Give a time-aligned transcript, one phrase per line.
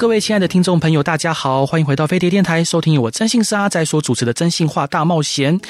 [0.00, 5.60] 各位亲爱的听众朋友，大家好，欢迎回到飞碟电台，收听由我征信社阿仔所主持的《征信话大冒险》。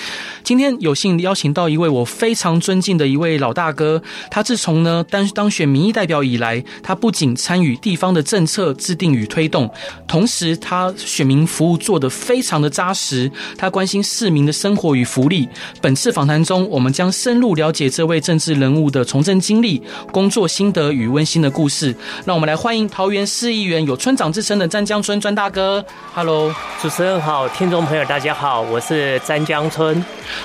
[0.44, 9.68] 今天有幸邀请到一位我非常尊敬的一位老大哥，他自从呢当当选民意代表以来，他不仅参与地方的政策制定与推动，
[10.06, 15.48] 同时他选民服务做得非常的扎实，他关心市民的生活与福利。
[15.80, 21.92] 本次访谈中，我们将深入了解这位政治人物的从政经历、工作心得与温馨的故事。
[22.24, 23.80] 让我们来欢迎桃园市议员。
[23.80, 29.96] 有春长之称的詹江村，詹大哥，Hello，主持人好，听众朋友大家好，我是詹江村。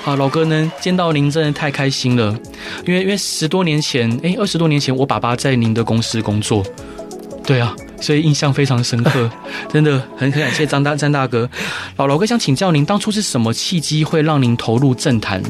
[0.02, 2.34] 啊，老哥呢，见到您真的太开心了，
[2.86, 6.64] 因为因为十多年前，哎，二十多年前，我爸爸在您的公司工作，
[7.44, 9.30] 对啊，所以印象非常深刻，
[9.70, 11.46] 真的很很感谢张大詹大哥。
[11.98, 15.42] 老老哥想请教您，当初是什么契机会让您投入政坛？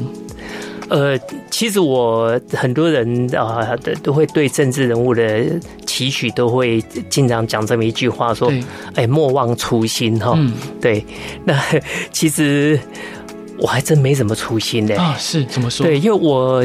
[0.89, 1.17] 呃，
[1.49, 5.45] 其实我很多人啊，都都会对政治人物的
[5.97, 8.51] 期许都会经常讲这么一句话，说
[8.93, 11.03] ：“哎，莫忘初心。”哈，嗯，对。
[11.43, 11.59] 那
[12.11, 12.79] 其实
[13.57, 14.95] 我还真没什么初心呢。
[14.95, 15.87] 啊，是怎么说？
[15.87, 16.63] 对，因为我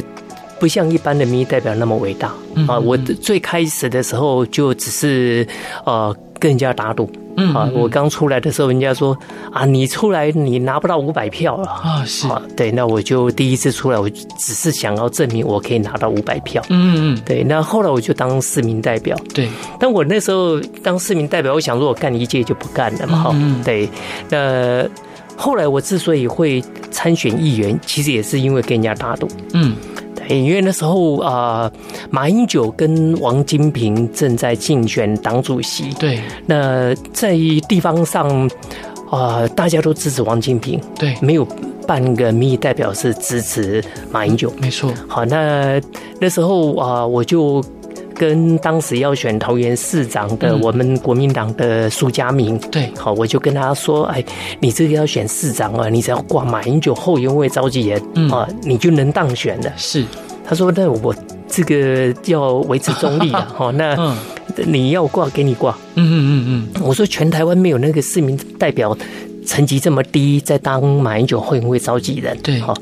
[0.60, 2.28] 不像一般的民意代表那么伟大
[2.68, 2.78] 啊。
[2.78, 5.46] 我最开始的时候就只是
[5.86, 7.10] 呃跟人家打赌。
[7.50, 9.16] 嗯，啊，我刚出来的时候，人家说
[9.52, 11.66] 啊，你出来你拿不到五百票了。
[11.68, 12.28] 啊，是。
[12.28, 23.88] 啊，对，那我就第一次出来，我只是想要证明我可以拿到五百票，嗯嗯，对，那后来我就当市民代表，对，但我那时候当市民代表，我想说我干一届就不干了嘛，哈，对，
[24.28, 24.86] 那
[25.36, 29.74] 后来我之所以会参选议员，其实也是因为跟人家打赌，嗯。
[30.28, 31.70] 因为那时候啊，
[32.10, 35.92] 马英九跟王金平正在竞选党主席。
[35.94, 37.36] 对，那在
[37.68, 38.50] 地方上
[39.10, 40.80] 啊，大家都支持王金平。
[40.98, 41.46] 对，没有
[41.86, 44.52] 半个民意代表是支持马英九。
[44.58, 44.92] 没错。
[45.08, 45.80] 好，那
[46.20, 47.62] 那时候啊，我就
[48.22, 52.56] 跟当时要选桃园市长的我们国民党的苏家明。
[52.70, 54.24] 对，好，我就跟他说：“哎，
[54.60, 58.00] 你这个要选市长啊，你只要挂马英九后援会召集人
[58.30, 60.04] 啊，你就能当选的。”是。
[60.44, 61.12] 他说：“那我
[61.48, 64.16] 这个要维持中立的 哈，那
[64.66, 65.76] 你要挂给你挂。
[65.96, 66.82] 嗯嗯嗯嗯。
[66.84, 68.96] 我说全台湾没有那个市民代表
[69.44, 72.38] 层级这么低，在当马英九后援会召集人。
[72.40, 72.72] 对哈。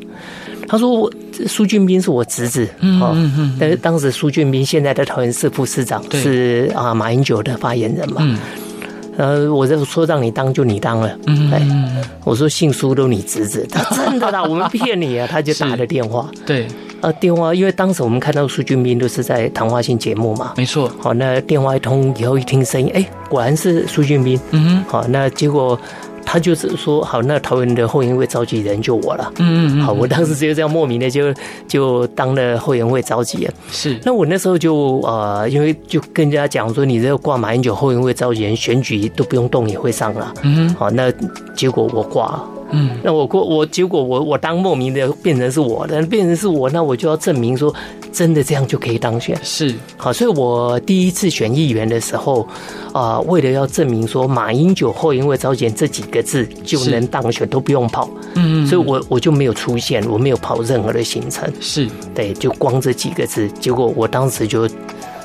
[0.71, 1.13] 他说我
[1.49, 2.69] 苏俊斌是我侄子。
[2.79, 3.57] 嗯嗯嗯。
[3.59, 8.19] 但是当时苏俊斌现在的桃园市副市长是啊马英九的发言人嘛。
[8.21, 8.39] 嗯。
[9.17, 11.19] 呃，我就说让你当就你当了。
[11.27, 12.05] 嗯嗯。
[12.25, 16.31] 我说姓苏都你侄子，他 真的啦，我们骗你啊，他就打了电话。
[16.47, 16.69] 对。
[17.03, 20.91] 呃，电话，因为当时我们看到苏俊斌都是在谈话性节目嘛，没错。
[21.01, 24.39] 好，那电话一通以后一听声音，哎，果然是苏俊斌。
[24.53, 24.85] 嗯哼。
[24.87, 25.79] 好，那结果
[26.33, 29.33] 他就是说，好，那桃园的后援会召集人就我了。
[29.39, 29.83] 嗯嗯。
[29.83, 31.35] 好，我当时就这样莫名的就
[31.67, 33.53] 就当了后援会召集人。
[33.69, 33.99] 是。
[34.05, 40.33] 那我那时候就呃，因为就跟人家讲说，你这个挂马英九后援会召集人，选举都不用动也会上了。
[40.43, 40.75] 嗯哼。
[40.77, 41.13] 好，那
[41.53, 42.41] 结果我挂。
[42.71, 47.75] 嗯，那我过我结果我我当莫名的变成是我的，变成是我，那我就要证明说
[48.13, 49.39] 真的这样就可以当选。
[49.43, 52.43] 是，好，所以我第一次选议员的时候，
[52.93, 58.09] 啊、呃，为了要证明说马英九后援会召集人这几个字就能当选，都不用跑。
[58.35, 61.51] 嗯，所以我我就没有出现，我没有跑任何的行程。
[61.61, 64.69] 是，对，就光这几个字，结果我当时就，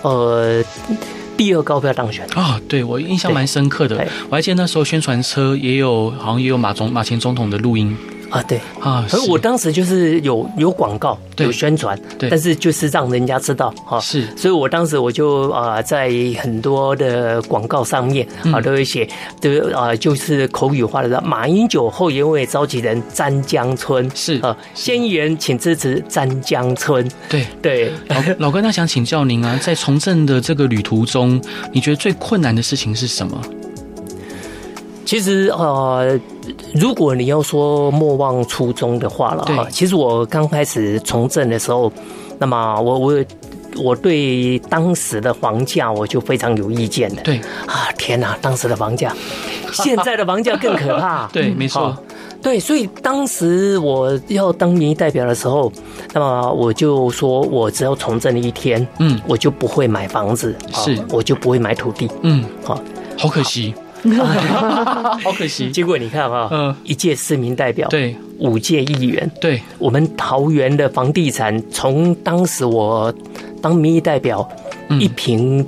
[0.01, 0.63] 呃。
[1.37, 2.57] 第二高票当选啊！
[2.65, 7.93] 对，我印象蛮深刻的，我还记得那时候宣传车也有，好像也有马总马前总统的录音。
[8.35, 8.59] 啊，对。
[8.81, 19.07] 啊，所以我当时就是有有广告，有宣传，对，但是就是让人家知道哈，是，所以我当时我就啊，在很多的广告上面啊，都会写，
[19.41, 27.45] 都啊，就是口语化的说，马英九后援会召集人詹江村是啊，先议员请支持詹江村，对。
[27.61, 31.41] 对，老老哥，那想请教您啊，在从政的这个旅途中，
[31.71, 33.41] 你觉得最困难的事情是什么？
[35.05, 36.19] 其实呃，
[36.73, 41.91] 如果你要说莫忘初衷的话了哈，其实我刚开始从政的时候，
[42.39, 43.25] 那么我我
[43.77, 47.21] 我对当时的房价我就非常有意见的。
[47.21, 47.37] 对
[47.67, 49.15] 啊，天哪，当时的房价，
[49.71, 51.27] 现在的房价更可怕。
[51.31, 51.95] 对，没错。
[52.41, 55.71] 对，所以当时我要当民意代表的时候，
[56.13, 62.09] 那么我就说我只要从政的一天，嗯，我就不会买房子，是，我就不会买土地。
[62.21, 62.79] 嗯，好，
[63.17, 63.73] 好可惜。
[65.23, 65.71] 好可惜。
[65.71, 73.13] 结果你看啊，嗯，一届市民代表，对，五届议员，对，我们桃园的房地产，从当时我
[73.61, 74.47] 当民意代表，
[74.99, 75.65] 一平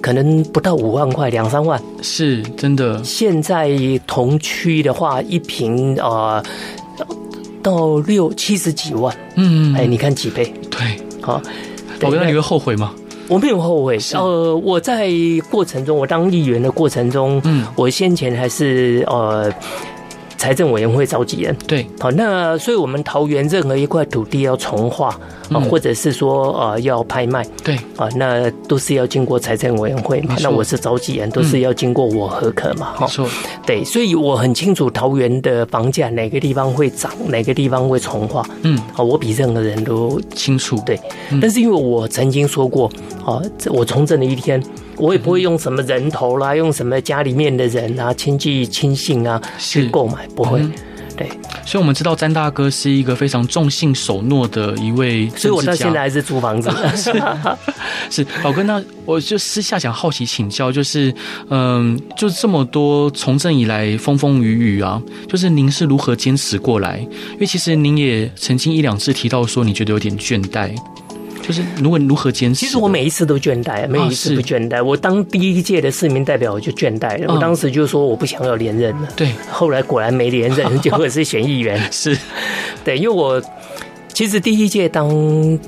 [0.00, 3.02] 可能不到五万块，两三万，是真的。
[3.04, 3.70] 现在
[4.06, 6.42] 同区的话，一平啊。
[7.60, 10.54] 到六七十几万，嗯，哎，你看几倍？
[10.70, 11.42] 对，好，
[12.00, 12.94] 那你会后悔吗？
[13.28, 13.98] 我没有后悔。
[14.14, 15.10] 呃，我在
[15.50, 19.52] 过程中，我当议员的过程中，嗯，我先前还是呃。
[20.38, 25.08] 财政委员会召集人，对，好，那所以我们桃园任何一块土地要重划
[25.50, 33.28] 啊，或者是说呃要拍卖，对，啊，那都是要经过财政委员会嘛，那我是召集人，都是要经过我核可嘛，没错，
[33.66, 40.98] 对，所以我很清楚桃园的房价哪个地方会涨，哪个地方会重划，嗯，啊，我比任何人都清楚，对，
[41.42, 42.88] 但是因为我曾经说过，
[43.26, 44.62] 啊，我从政的一天。
[44.98, 50.60] 我也不会用什么人头啦，用什么家里面的人啊、亲戚亲信啊去购买，不会。
[51.16, 51.28] 对，
[51.66, 56.70] 所以我们知道詹大哥是一个非常重信守诺的一位，所以我到现在还是租房子。
[56.94, 57.12] 是
[58.08, 61.12] 是，宝哥，那我就私下想好奇请教，就是
[61.50, 66.98] 嗯，就这么多从政以来风风雨雨啊，就是您是如何坚持过来？
[67.32, 70.70] 因为其实您也曾经一两次提到说，你觉得有点倦怠。
[71.48, 72.60] 就是如果如何坚持？
[72.60, 74.84] 其实我每一次都倦怠，每一次不倦怠。
[74.84, 79.08] 我当第一届的市民代表我就倦怠了，我当时就说我不想要连任了。
[79.16, 81.80] 对，后来果然没连任， 结果是选议员。
[81.90, 82.14] 是，
[82.84, 83.42] 对，因为我
[84.12, 85.08] 其实第一届当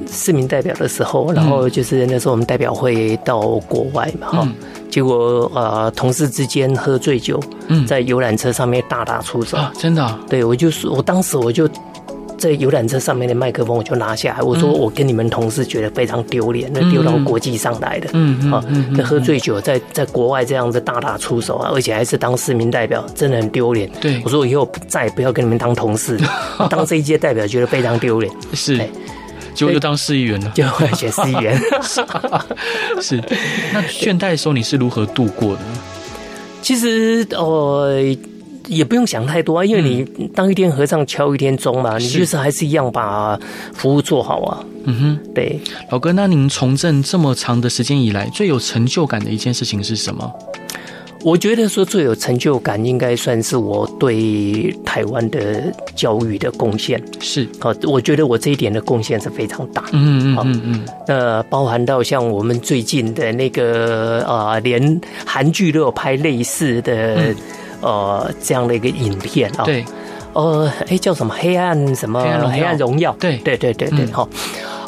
[0.06, 4.48] 市民代表的时候，然后就是那时候我们代表会到国外嘛，哈，
[4.90, 7.40] 结果呃同事之间喝醉酒，
[7.88, 9.56] 在游览车上面大打出手。
[9.78, 10.18] 真的？
[10.28, 11.66] 对，我就说，我当时我就。
[12.40, 23.90] 在游览车上面的麦克风我就拿下来，我说我跟你们同事觉得非常丢脸，那丢到国际上来的，嗯啊，那喝醉酒在在国外这样子大打出手啊，而且还是当市民代表，真的很丢脸。
[24.00, 26.18] 对，我说我以后再也不要跟你们当同事，
[26.70, 28.32] 当这一届代表觉得非常丢脸。
[28.54, 28.78] 是，
[29.52, 31.60] 结果就当市议员了， 就会选市议员。
[33.02, 33.22] 是，
[33.74, 35.60] 那倦怠的时候你是如何度过的？
[36.62, 38.16] 其实呃。
[38.70, 43.38] 也不用想太多啊，因为你当一天和尚敲一天钟嘛，你就是还是一样把
[43.74, 44.64] 服务做好啊。
[44.84, 50.32] 嗯哼，对，老哥，那您从政这么长的时间以来，最有成就感的一件事情是什么？
[51.22, 55.62] 我觉得说最有成就感，应该算是我对台湾的
[55.94, 56.98] 教育的贡献。
[57.20, 59.84] 是，好，我觉得我这一点的贡献是非常大。
[59.92, 67.34] 嗯嗯嗯嗯，那包含到像我们最近的那个啊，连韩剧都有拍类似的。
[67.80, 69.84] 呃，这样的一个影片啊，对，
[70.32, 71.34] 呃，哎，叫什么？
[71.38, 72.20] 黑暗什么？
[72.50, 73.12] 黑暗荣耀？
[73.18, 74.28] 对，对，对，对，对，好，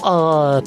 [0.02, 0.62] 呃。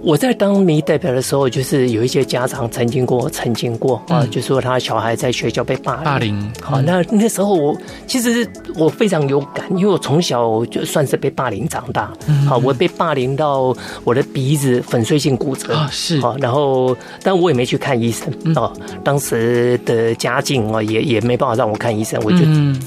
[0.00, 6.04] 我在当民意代表的时候，就是有一些家长曾经过，曾经过啊，就说他小孩在学校被霸凌。
[6.04, 6.52] 霸凌。
[6.62, 12.12] 好，那那时候我其实我非常有感，因为我从小就算是被霸凌长大。
[12.46, 13.74] 好，我被霸凌到
[14.04, 15.74] 我的鼻子粉碎性骨折。
[15.74, 16.20] 啊，是。
[16.20, 18.32] 好，然后但我也没去看医生。
[18.54, 18.72] 哦，
[19.02, 22.38] 当时的家境啊，也也没办法让我看医生，我就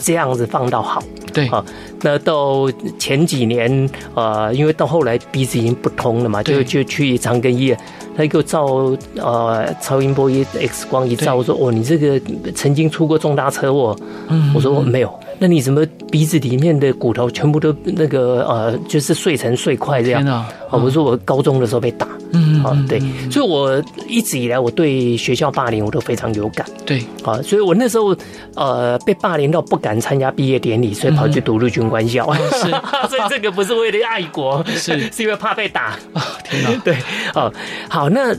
[0.01, 1.03] 这样子放到好。
[1.31, 1.47] 对。
[1.47, 1.65] 啊，
[2.03, 7.01] 那到前几年啊，因为到后来鼻子已经不通了嘛，就就去。
[7.01, 7.77] 去长庚医院，
[8.15, 12.21] 他给我照呃超音波一 X 光一照，我说哦，你这个
[12.53, 13.95] 曾经出过重大车祸。
[14.27, 15.11] 嗯，我说我没有。
[15.43, 20.23] 那你怎么鼻子里面的骨头全部都那个呃，就是碎成碎块这样？
[20.27, 22.07] 啊，我说我高中的时候被打。
[22.33, 26.63] 嗯，啊，对，所以我一直以来我对学校霸凌我都非常有感。
[26.85, 28.15] 对，啊，所以我那时候
[28.55, 32.31] 呃被霸凌到不敢参加毕业典礼，所以跑去读陆军官校。
[32.33, 32.69] 是，
[33.09, 35.97] 所以这个不是为了爱国，是 是因为怕被打。
[36.13, 36.69] 啊，天哪！
[36.85, 36.95] 对，
[37.33, 37.51] 哦，
[37.89, 38.35] 好，那。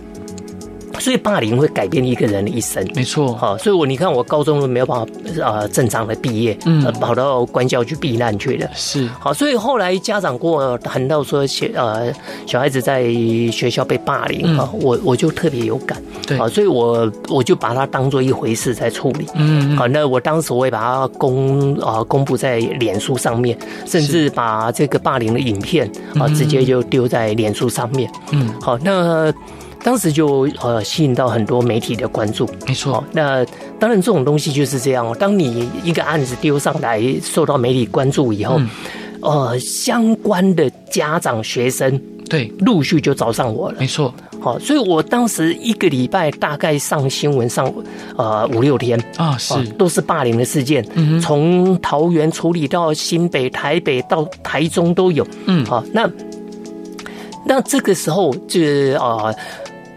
[0.99, 3.35] 所以霸凌会改变一个人的一生，没错。
[3.35, 5.07] 好，所以我你看，我高中都没有办法
[5.41, 8.69] 呃正常的毕业，嗯，跑到官校去避难去了。
[8.75, 12.13] 是，好，所以后来家长跟我谈到说，小呃
[12.47, 13.05] 小孩子在
[13.51, 29.33] 学校被霸凌啊，我我就特别有感，对，好，所以我我就把它当做一回事在处理，嗯，好，那我当时我也把它公啊公布在脸书上面，甚至把这个霸凌的影片啊直接就丢在脸书上面，嗯，好，那。
[29.85, 33.03] 当时就呃吸引到很多媒体的关注，没错。
[33.11, 33.45] 那
[33.81, 38.69] 当然这种东西就是这样，当你一个案子丢上来，受到媒体关注以后，嗯、
[39.23, 42.47] 呃，相关的家长、学生对。
[42.61, 44.15] 陆续就找上我了，没错。
[44.41, 47.73] 好，所以我当时一个礼拜大概上新闻上
[48.17, 48.97] 呃五六天。
[49.17, 49.65] 啊，是。
[49.73, 56.09] 都是霸凌的事件，嗯，从桃园处理到新北、台北到台中都有，嗯，好，那
[57.45, 58.61] 那这个时候就
[58.97, 59.25] 啊。
[59.25, 59.35] 呃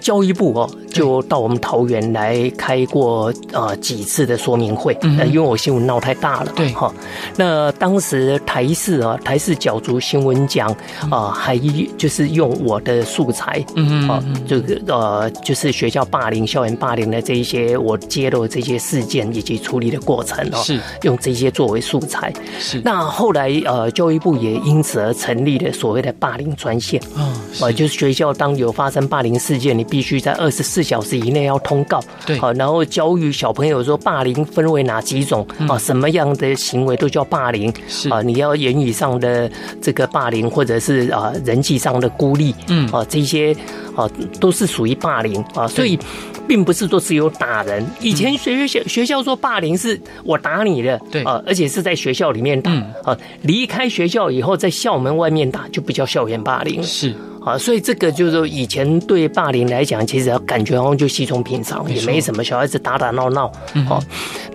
[0.05, 6.69] 教育部啊，就到我们桃园来开过呃几次的说明会，嗯，因为我新闻闹太大了，对。
[6.69, 6.89] 哈。
[7.35, 10.73] 那当时台视啊，台视角逐新闻奖
[11.11, 11.59] 啊，还
[11.97, 20.79] 就是用我的素材，嗯嗯，这个呃，就是学校霸凌、校园霸凌的这一些我揭露这些事件以及处理的过程哦，是。
[21.01, 22.31] 用这些作为素材。
[22.57, 22.81] 是。
[22.85, 27.01] 那后来呃，教育部也因此而成立了所谓的霸凌专线
[27.59, 35.45] 啊，就是学校当有发生霸凌事件，你必须在二十四小时以内要通告，对，好，然后教育小朋友说霸凌分为哪几种？
[35.67, 38.07] 啊，什么样的行为都叫霸凌，是。
[38.09, 39.51] 啊，你要言语上的
[39.81, 42.87] 这个霸凌，或者是啊人际上的孤立，嗯。
[42.91, 43.53] 啊这些
[43.95, 45.43] 啊都是属于霸凌。
[45.55, 45.97] 啊，所以
[46.47, 51.23] 并不是说只有打人，以前学校学校说霸凌是我打你的，对。
[51.23, 52.71] 啊，而且是在学校里面打。
[53.03, 57.13] 啊，离开学校以后在校门外面打就不叫校园霸凌，是。
[57.45, 63.45] 啊，所以这个就是说，以前对霸凌来讲，其实感觉好像就稀松平常，也没什么，小孩子打打闹闹。
[63.87, 64.03] 哦，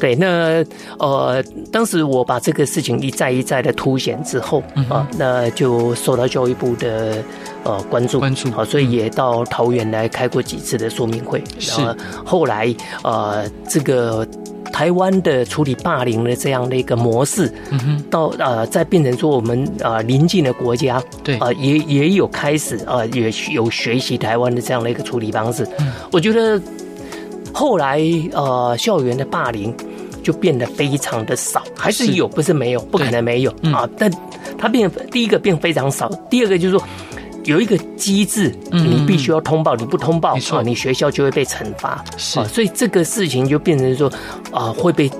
[0.00, 0.64] 对，那
[0.98, 7.22] 呃，当时我把这个事情一再一再的凸显之后，啊，那就受到教育部的
[7.62, 8.50] 呃关注，关注。
[8.50, 11.40] 好，所以也到桃园来开过几次的说明会。
[11.60, 11.80] 是，
[12.24, 14.26] 后来呃，这个。
[14.72, 25.66] 台湾的处理霸凌的这样的一个模式，嗯哼，到呃，再变成说我们呃邻近的国家，对啊，也也有开始啊，也有学习台湾的这样的一个处理方式。
[25.78, 26.60] 嗯，我觉得
[27.52, 28.00] 后来
[28.32, 29.74] 呃，校园的霸凌
[30.22, 33.88] 就变得非常的少，还是有，不是没有，不可能没有啊。
[33.98, 34.10] 但
[34.56, 36.86] 它变第一个变非常少，第二个就是说。
[37.44, 42.04] 有一个机制，你必须要通报，你不通报啊，你学校就会被惩罚。
[42.16, 44.12] 是，所以这个事情就变成说，
[44.50, 45.10] 啊，会被。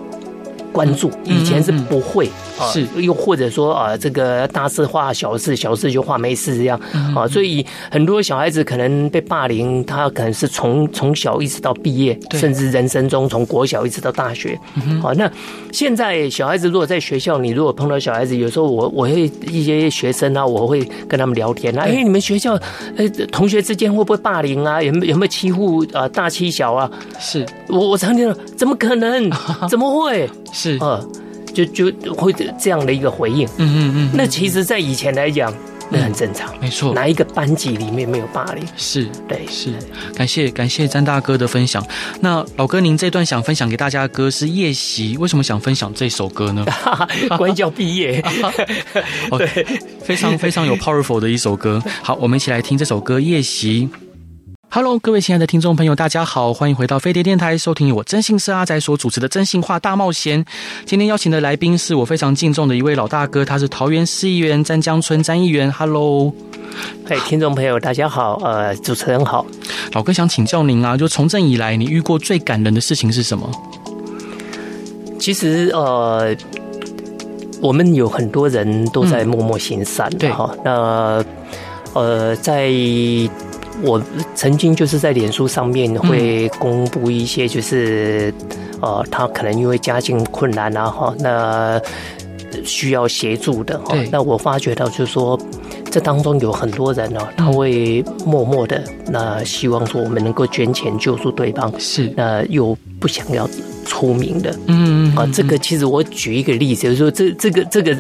[0.73, 6.79] 关注以前是不会啊，是又或者说啊，这个大事化小事，小事就化没事这样
[7.17, 14.59] 啊，所以很多小孩子可能被霸凌，他可能是从从小一直到毕业，甚至人生中从国小一直到大学。
[15.01, 15.31] 好，那
[15.73, 22.59] 现在小孩子如果在学校，你如果碰到小孩子，有时候我我会一些学生啊，我会跟他们聊天啊，哎，你们学校
[22.97, 24.83] 呃同学之间会不会霸凌啊？
[24.83, 26.07] 有没有没有欺负啊？
[26.09, 26.91] 大欺小啊？
[27.19, 29.31] 是我我常听到，怎么可能？
[29.71, 30.29] 怎么会？
[30.53, 31.01] 是呃，
[31.53, 34.11] 就就会这样的一个回应，嗯嗯嗯。
[34.15, 35.53] 那其实，在以前来讲，
[35.91, 36.95] 那很正常，没错。
[36.95, 38.65] 哪一个班级里面没有霸凌？
[38.77, 39.73] 是对，是。
[40.15, 41.85] 感谢感谢詹大哥的分享。
[42.21, 46.65] 那老哥，您这段想分享给大家的歌是《夜袭》，为什么想分享这首歌呢？
[47.37, 48.23] 关教毕业，
[49.37, 49.67] 对，
[50.03, 51.83] 非常非常有 powerful 的一首歌。
[52.03, 53.89] 好，我们一起来听这首歌《夜袭》。
[54.73, 60.45] Hello，各位亲爱的听众朋友，大家好，欢迎回到飞碟电台，收听由我真心是阿仔所主持的《真心话大冒险》。
[60.87, 65.71] 今天邀请的来宾是我非常敬重的一位老大哥，他是桃园市议员詹江村詹议员。
[65.73, 66.33] Hello，
[67.05, 69.45] 嘿，hey, 听众朋友大家好，呃，主持人好，
[69.93, 73.51] 老哥想请教您啊，就从政以来，你遇过最感人的事情是什么？
[75.19, 76.33] 其实呃，
[77.61, 81.25] 我们有很多人都在默默行善，嗯、对哈，那
[81.95, 82.73] 呃，在。
[83.83, 84.03] 我
[84.35, 88.33] 曾经就是在脸书上面会公布一些，就是
[88.81, 91.81] 呃，他可能因为家境困难啊，哈，那
[92.65, 93.97] 需要协助的哈。
[94.11, 95.39] 那我发觉到就是说，
[95.91, 102.13] 这当中有很多人呢，他会默默的那希望说我们能够捐钱救助对方，是。
[102.17, 103.49] 那又不想要
[103.87, 107.97] 出名的，嗯啊，这个其实我举一个例子，就是说这这个这个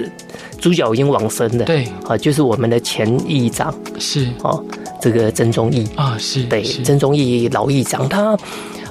[0.60, 4.62] 主角已经往生了，对啊，就是我们的前议长是哦。
[5.02, 8.36] 这个曾宗义啊，是对曾宗义老议长，他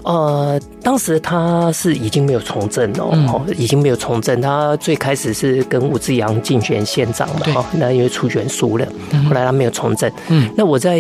[0.02, 4.42] 呃，当时他是已经没有从政了，哦，已经没有从政。
[4.42, 8.88] 他最开始是跟吴志阳竞选县长嘛，哈，那因为初选输了，
[9.28, 10.12] 后来他没有从政。
[10.30, 11.00] 嗯，那我在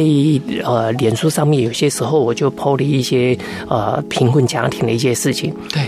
[0.64, 3.36] 呃脸书上面有些时候我就 po 了一些
[3.68, 5.82] 呃贫困家庭的一些事情，对。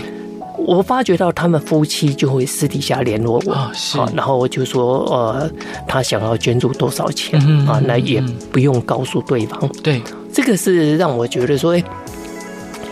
[0.66, 5.50] 我发觉到他们夫妻就会私底下联络我，是，然后我就说，呃，
[5.86, 7.80] 他想要捐助多少钱啊？
[7.84, 9.68] 那也不用告诉对方。
[9.82, 10.00] 对，
[10.32, 11.82] 这个是让我觉得说，哎，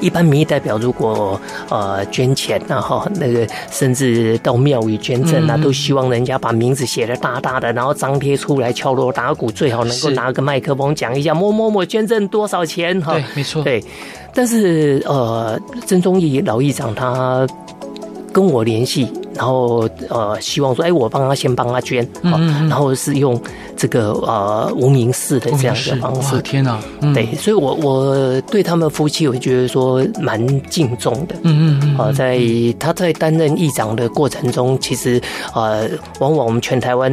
[0.01, 13.13] 一般民意代表如果呃捐钱然后那个甚至到庙宇捐赠啊，都希望人家把名字写的大大的，然后张贴出来敲锣打鼓，最好能够拿个麦克风讲一下某某某捐赠多少钱哈。
[13.13, 13.63] 对，没错。
[13.63, 13.85] 对。
[14.35, 17.47] 但是，呃，曾忠义老议长他
[18.33, 19.07] 跟我联系，
[19.41, 23.41] 然后呃，希望说，哎，我帮他先帮他捐，嗯，嗯，然后是用
[23.75, 26.39] 这个呃无名氏的这样的方式。
[26.43, 26.79] 天哪，
[27.15, 31.35] 对，所以我我对他们夫妻，我觉得说蛮敬重的。
[31.45, 31.97] 嗯嗯嗯。
[31.97, 32.39] 啊，在
[32.79, 35.19] 他在担任议长的过程中，其实
[35.55, 37.11] 呃，往往我们全台湾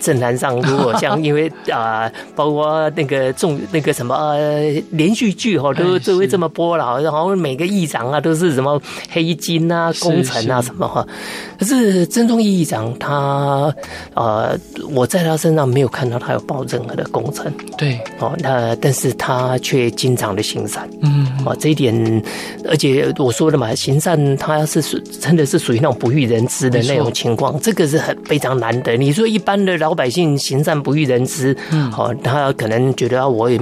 [0.00, 8.80] 政坛上，如果像因为啊，包括那个重那个什么呃连续剧哈，都都会这么播了，好像每个议长啊都是什么
[9.10, 11.04] 黑金啊、工程啊什么哈。
[11.58, 13.74] 可是曾宗义议长他
[14.14, 14.58] 呃，
[14.90, 17.52] 我在他身上没有看到他有报任何的工程。
[17.76, 20.88] 对，哦，那但是他却经常的行善。
[21.02, 22.22] 嗯，哦，这一点，
[22.68, 28.96] 而且我说的嘛，行善他是属真的是属于那种不欲人知的那种情况，这个是很非常难得。
[28.96, 33.58] 你说一般的老百姓行善不欲人知，嗯，哦，他可能觉得啊，我也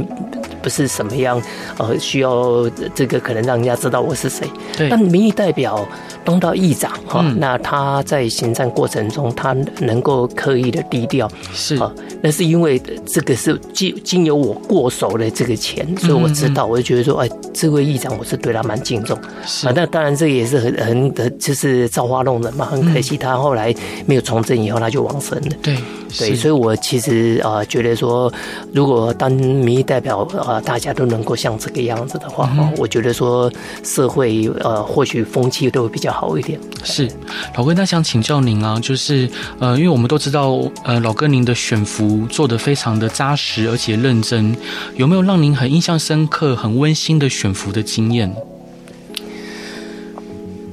[0.62, 1.40] 不是什么样，
[1.78, 4.48] 呃，需要这个可能让人家知道我是谁。
[4.76, 5.86] 对，但民意代表
[6.24, 11.76] 当到议长哈，那他在行善过程中，他能够刻意的低调，是。
[11.76, 19.18] 啊，那是因为这个是经经由我过手的这个钱，所以我知道，我就觉得说，哎，这位议长我是对他蛮敬重。
[19.46, 19.66] 是。
[19.66, 23.74] 啊，那当然这也是很很就是造化弄人嘛，很可惜他后来
[24.06, 25.56] 没有从政，以后他就亡身了。
[25.62, 25.76] 对
[26.18, 28.32] 对，所以我其实啊觉得说，
[28.72, 33.50] 如果当民意代表啊，大家都能够像这个样子的话，我觉得说
[33.82, 36.58] 社会呃或许风气都会比较好一点。
[36.82, 37.08] 是，
[37.56, 44.56] 老哥，那想请教您啊，就是呃，因为我们都知道呃，老哥您的选服做的非常的扎实而且认真，
[44.96, 48.34] 有没有让您很印象深刻、很温馨的选服的经验？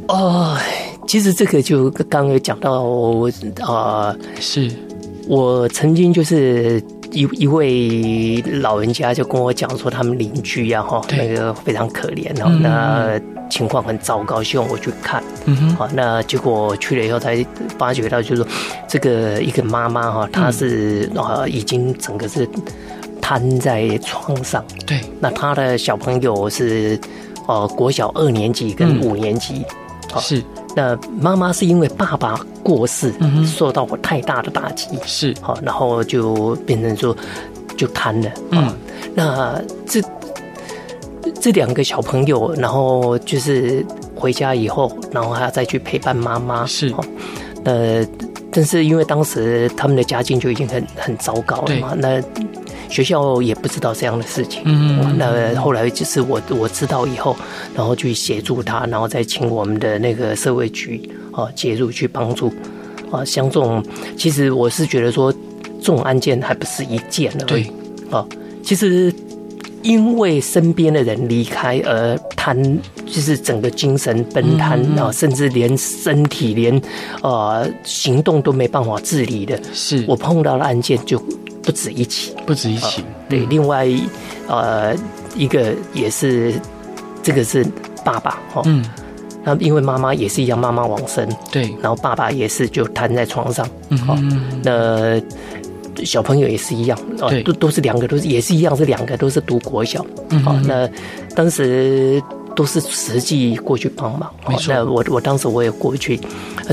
[0.08, 0.58] 哦，
[1.06, 2.82] 其实这个就刚刚有讲到
[3.62, 4.72] 啊，呃、是
[5.28, 6.82] 我曾经就是
[7.12, 13.20] 一一位老人家就跟我讲说，他们邻居呀哈，那个非常可怜，然后那
[13.50, 15.22] 情况很糟糕，希望我去看。
[15.46, 17.46] 嗯哼，好，那结果去了以后才
[17.78, 18.48] 发觉到，就是说
[18.88, 22.48] 这个一个妈妈哈，她是啊已经整个是
[23.22, 24.64] 瘫在床上。
[24.86, 27.00] 对，那她的小朋友是
[27.48, 29.66] 呃国小二年级跟五年级。
[30.20, 30.44] 是，
[30.76, 33.14] 那妈妈是因为爸爸过世，
[33.46, 35.34] 受到过太大的打击，是。
[35.42, 37.16] 好，然后就变成说
[37.76, 38.32] 就瘫了。
[38.52, 38.74] 嗯，
[39.16, 40.02] 那这
[41.40, 46.66] 这两个小朋友，然后就是回家以后，然后还要再去陪伴妈妈。
[46.66, 46.94] 是，
[47.64, 48.06] 呃，
[48.52, 52.22] 但是因为当时他们的家境就已经很很糟糕了嘛，那。
[52.90, 57.36] 学校也不知道这样的事情，嗯，那后来就是我我知道以后，
[57.76, 62.52] 然后去协助他，然后再请我们的那个社会局啊介入去帮助。
[63.10, 63.82] 啊，像这种
[64.18, 65.32] 其实我是觉得说，
[65.80, 67.72] 这种案件还不是一件而对。
[68.12, 68.26] 啊，
[68.62, 69.14] 其实
[69.82, 72.62] 因为身边的人离开而瘫，
[73.06, 76.82] 就是整个精神崩瘫啊，甚至连身体连
[77.22, 80.04] 呃行动都没办法自理的，是。
[80.06, 81.22] 我碰到了案件就。
[81.68, 83.04] 不止一起，不止一起。
[83.28, 83.86] 对，另外，
[84.48, 84.96] 呃，
[85.36, 86.54] 一个也是，
[87.22, 87.62] 这个是
[88.06, 88.62] 爸爸哈。
[88.64, 88.86] 嗯。
[89.44, 91.28] 那因为妈妈也是一样，妈妈往生。
[91.52, 91.64] 对。
[91.82, 93.68] 然后爸爸也是就瘫在床上。
[93.90, 93.98] 嗯。
[93.98, 94.18] 好，
[94.64, 95.22] 那
[96.06, 100.06] 小朋友也是一样，哦，都都是两个，都是也是一样，是两个都是读国小。
[100.30, 100.42] 嗯。
[100.42, 100.90] 好，那
[101.36, 102.24] 当时。
[102.58, 104.34] 都是实际过去帮忙。
[104.68, 106.20] 那我我当时我也过去，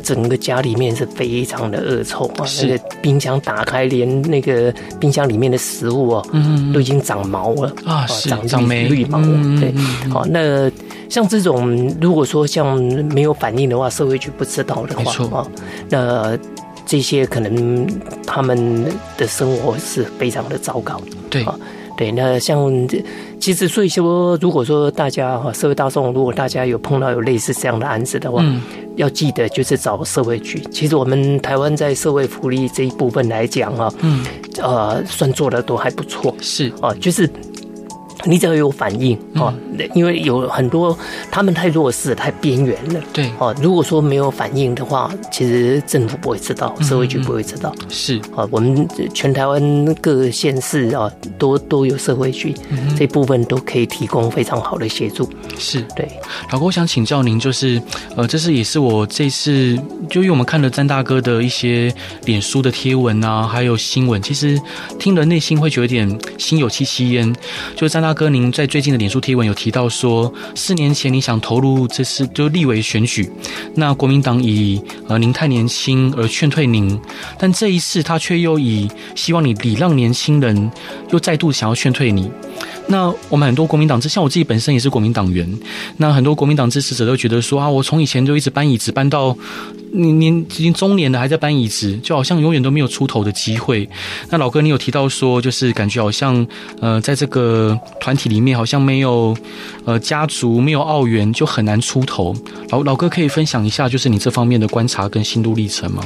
[0.03, 9.21] 整个家里面是非常的恶臭啊，那个冰箱打开，连那个冰箱里面的食物啊，嗯，都已经长毛了啊，长长绿毛。
[9.61, 9.75] 对，
[10.11, 10.71] 好，那
[11.11, 15.47] 像这种如果说像没有反应的话，社会局不知道的话啊，
[15.91, 16.39] 那
[16.87, 17.87] 这些可能
[18.27, 18.87] 他们
[19.19, 20.99] 的生活是非常的糟糕。
[21.29, 21.45] 对。
[21.97, 22.89] 对，那像
[23.41, 28.61] 其实所以说，如果说大家哈社会大众，如果大家有碰到有类似这样的案子的话，嗯，
[28.97, 30.59] 要记得就是找社会局。
[30.71, 34.25] 其实我们台湾在社会福利这一部分来讲哈，嗯，
[34.59, 36.35] 呃，算做的都还不错。
[36.41, 37.29] 是啊，就是。
[38.27, 39.53] 你只要有反应哦，
[39.95, 40.97] 因为有很多
[41.31, 43.01] 他们太弱势、太边缘了。
[43.13, 47.75] 对哦，如果说没有反应的话，其实政府不会知道，社会局不会知道。
[47.91, 52.55] 是啊，我们全台湾各县市啊，都都有社会局，
[52.97, 55.29] 这部分都可以提供非常好的协助。
[55.59, 56.09] 是对，
[56.51, 57.83] 老哥，我想请教您，就是
[58.17, 61.93] 呃，这是也是我这次就因为我们看了詹大哥的一些
[62.25, 64.59] 脸书的贴文啊，还有新闻，其实
[64.99, 67.31] 听了内心会觉得有点心有戚戚焉，
[67.77, 68.14] 就詹大。
[68.15, 73.31] 哥，您在最近的脸书贴文有提到说，四年前你想投入这次就立委选举，
[73.75, 76.99] 那国民党以呃您太年轻而劝退您，
[77.39, 80.71] 但这一次他却又以希望你礼让年轻人，
[81.11, 82.31] 又再度想要劝退你。
[82.87, 85.49] 那我们很多国民党支，像我自己本身也是国民党员，
[85.97, 89.37] 那很多国民党支持者都觉得说啊，我从以前就一直搬椅子搬到
[89.93, 93.89] 年年已经中年了，还在搬椅子，就好像永远都没有出头的机会。
[94.29, 96.47] 那老哥，你有提到说，就是感觉好像
[96.81, 99.37] 呃，在这个团体里面，好像没有
[99.85, 102.35] 呃家族，没有奥援，就很难出头。
[102.69, 106.05] 老老哥可以分享一下，就是你这方面的观察跟心路历程吗？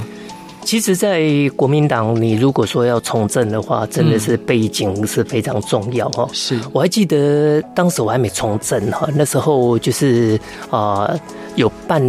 [0.69, 1.23] 其实，在
[1.57, 6.29] 国民党，你如果说要从政的话，真的是背景是非常重要哈。
[6.35, 11.11] 是，我还记得当时我还没从政哈，那时候就是啊，
[11.55, 12.03] 有办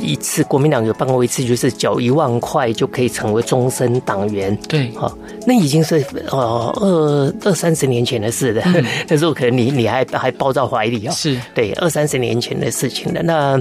[0.00, 4.56] 一次国民党有办过一次，就是缴一万块就可以成为终身党员。
[4.68, 5.12] 对，哈，
[5.44, 5.96] 那已经是
[6.30, 8.62] 呃二二三十年前的事了。
[9.08, 11.12] 那时候可能你你还还抱在怀里啊。
[11.12, 13.20] 是对，二三十年前的事情了。
[13.24, 13.60] 那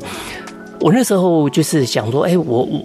[0.79, 2.79] 我那时候就是想说，哎，我我。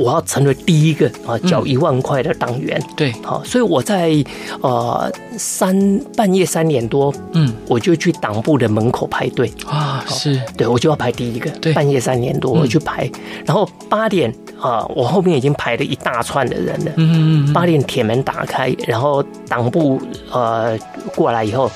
[0.00, 2.82] 我要成为第一个啊，交一万块的党员。
[2.96, 4.12] 对，好，所以我在
[4.62, 11.50] 呃三半夜三点多，嗯，我就去党部的门口排队啊，是对，我就要排第一个。
[11.60, 13.10] 对，半夜三点多我去排，
[13.44, 16.92] 然后八点啊，我后面已经排了一大串的人了。
[16.96, 20.00] 嗯嗯，八点铁门打开，然后党部
[20.32, 20.78] 呃
[21.14, 21.70] 过来以后，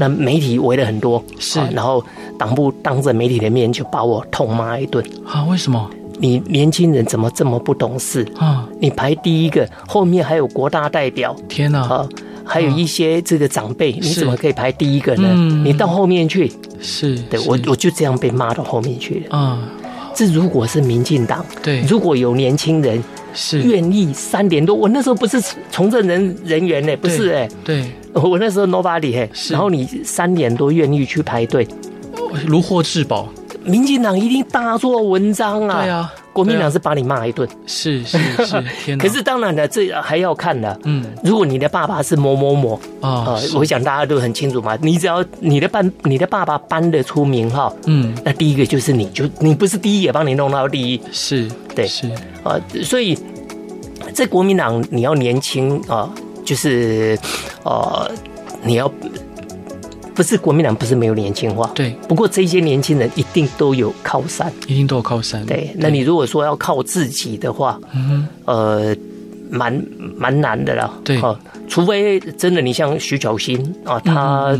[0.00, 2.04] 那媒体围了很多，是，然后
[2.36, 5.44] 党部当着媒体的面就把我痛骂一顿啊？
[5.44, 5.88] 为什么？
[6.20, 8.26] 你年轻人怎么这么不懂事？
[8.38, 8.68] 啊？
[8.78, 11.80] 你排第一个，后面还有国大代表，天哪！
[11.80, 12.08] 啊，
[12.44, 15.34] 还有一些这个长辈，你怎么可以排第一个呢？
[15.64, 19.36] 你到后面去，是对我我就这样被骂到后面去了。
[19.36, 19.58] 啊！
[20.14, 23.02] 这如果是民进党，对，如果有年轻人
[23.32, 23.62] 是。
[23.62, 31.66] 愿意三点多，我那时候不是从政人人员呢，不是哎，对，我那时候 nobody 嘿，然后你三点多愿意去排队，
[32.46, 33.28] 如获至宝。
[33.70, 35.82] 民进党一定大做文章啊！
[35.82, 38.96] 对啊，国民党是把你骂一顿，是是是！
[38.98, 40.76] 可是当然了，这还要看的。
[40.84, 44.76] 嗯，如果你的爸爸是某某某啊，我想大家都很清楚嘛。
[44.82, 52.10] 你只要你的班，你的爸爸搬得出名号，嗯，那第一个就是你，就你不是第一也帮你弄到第一，是对，是
[52.42, 53.16] 啊，所以
[54.12, 56.10] 在国民党你要年轻啊，
[56.44, 57.16] 就是
[57.62, 58.10] 呃，
[58.64, 58.90] 你要。
[60.20, 61.96] 不是国民党不是没有年轻化，对。
[62.06, 65.46] 不过这些年轻人一定都有靠山，一定都有靠山。
[65.46, 68.94] 对，那你如果说要靠自己的话，嗯，呃，
[69.48, 69.82] 蛮
[70.18, 70.92] 蛮难的了。
[71.02, 71.18] 对，
[71.66, 74.54] 除非真的你像徐巧芯啊，他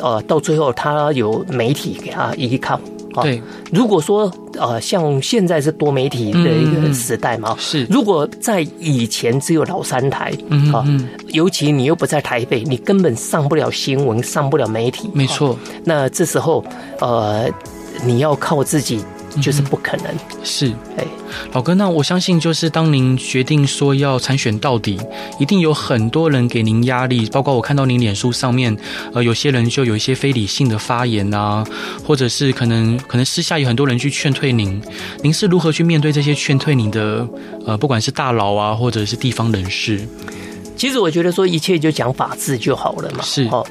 [0.00, 2.80] 呃到最后他有媒体给他依靠。
[3.22, 7.86] 对，如果说呃，像现在是多媒体的一个时代嘛，是。
[7.90, 10.84] 如果在以前只有老三台，嗯啊，
[11.28, 15.10] 尤其你又不在台北，你根本上不了新闻，上不了媒体。
[15.12, 15.56] 没错。
[15.84, 16.64] 那这时候，
[17.00, 17.48] 呃，
[18.04, 19.00] 你要靠自己。
[19.40, 20.06] 就是不可能，
[20.42, 20.72] 是。
[20.96, 21.04] 哎，
[21.52, 24.98] 老哥，那我相信，就是当您决定说要参选到底，
[25.38, 28.76] 一定有很多人给您压力，包括我看到您脸书上面，
[29.12, 31.64] 呃，有些人就有一些非理性的发言啊，
[32.04, 34.82] 或者是可能可能私下有很多人去劝退您，
[35.22, 37.26] 您是如何去面对这些劝退您的？
[37.66, 40.00] 呃，不管是大佬啊，或者是地方人士，
[40.76, 43.22] 其实我觉得说一切就讲法治就好了嘛。
[43.22, 43.46] 是。
[43.50, 43.64] 哦，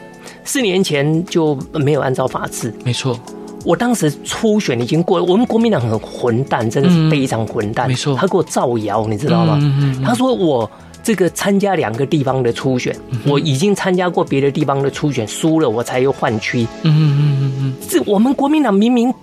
[0.43, 3.19] 四年前就没有按照法治，没错。
[3.65, 7.87] 我当时初选已经过了，我们国民党很混蛋，真的是非常混蛋。
[7.87, 9.59] 没错，他给我造谣，你知道吗？
[10.05, 10.69] 他说我
[11.03, 16.65] 这个参加两个地方的初选，我已经参加过别的地方的初选，输了我才又换区。
[16.83, 19.13] 嗯嗯嗯嗯，这我们国民党明明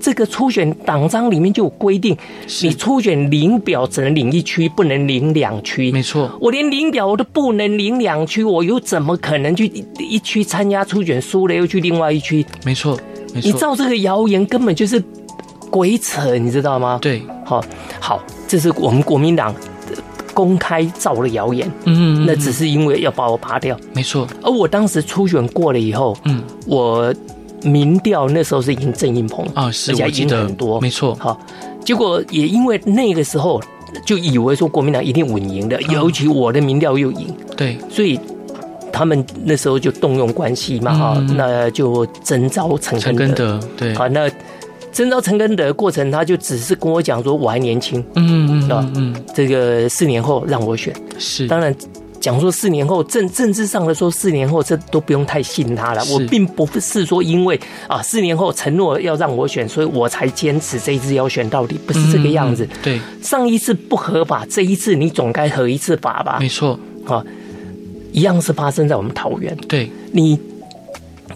[0.00, 2.16] 这个初选党章里面就有规定，
[2.62, 5.92] 你初选领表只能领一区，不能领两区。
[5.92, 9.66] 没错，我连领表我都不能领两区，我又怎么可能去
[9.98, 12.44] 一区参加初选，输了又去另外一区？
[12.64, 12.98] 没错。
[13.34, 15.02] 你造这个谣言根本就是
[15.70, 16.98] 鬼扯，你知道吗？
[17.00, 17.64] 对，好，
[18.00, 19.54] 好，这是我们国民党
[20.34, 21.70] 公开造了谣言。
[21.84, 23.76] 嗯，那只是因为要把我拔掉。
[23.94, 24.26] 没错。
[24.42, 27.14] 而我当时初选过了以后，嗯，我
[27.62, 30.80] 民调那时候是赢郑英鹏啊，是，而且赢很多。
[30.80, 31.14] 没错。
[31.14, 31.40] 好，
[31.84, 33.60] 结果也因为那个时候
[34.04, 37.34] 就以为说国民党一定稳赢的，尤其我的民调又赢。
[37.56, 38.20] 对，所以。
[38.92, 44.30] 他们那时候就动用关系嘛，哈、嗯，那就征召陈根德，对，好，那
[44.92, 51.74] 征召陈根德的过程，他就只是跟我讲说，我还年轻，嗯嗯，嗯，嗯，这个四年后让我选，是，当然
[52.20, 56.04] 讲说四年后政政治上的说四年后，这都不用太信他了。
[56.12, 62.64] 我并不是说因为啊四年后承诺要让我选，所以我才坚持这一次要选到底，不是这个样子。
[62.64, 66.36] 嗯、对，上一次不合法，这一次你总该合一次法吧？
[66.38, 67.24] 没错，啊。
[68.12, 69.56] 一样是发生在我们桃园。
[69.68, 70.38] 对，你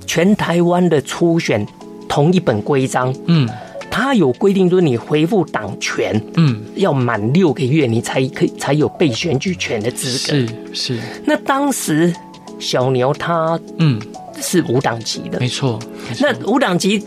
[0.07, 1.67] 全台湾的初选
[2.09, 3.49] 同一本规章，嗯，
[3.91, 10.39] 它有规定说你回复党权，嗯，要满六个月你才可以才有被选举权的资格。
[10.73, 10.99] 是是。
[11.25, 12.15] 那当时
[12.59, 14.01] 小牛他嗯
[14.41, 15.79] 是无党籍的，没错。
[16.21, 17.03] 那无党籍，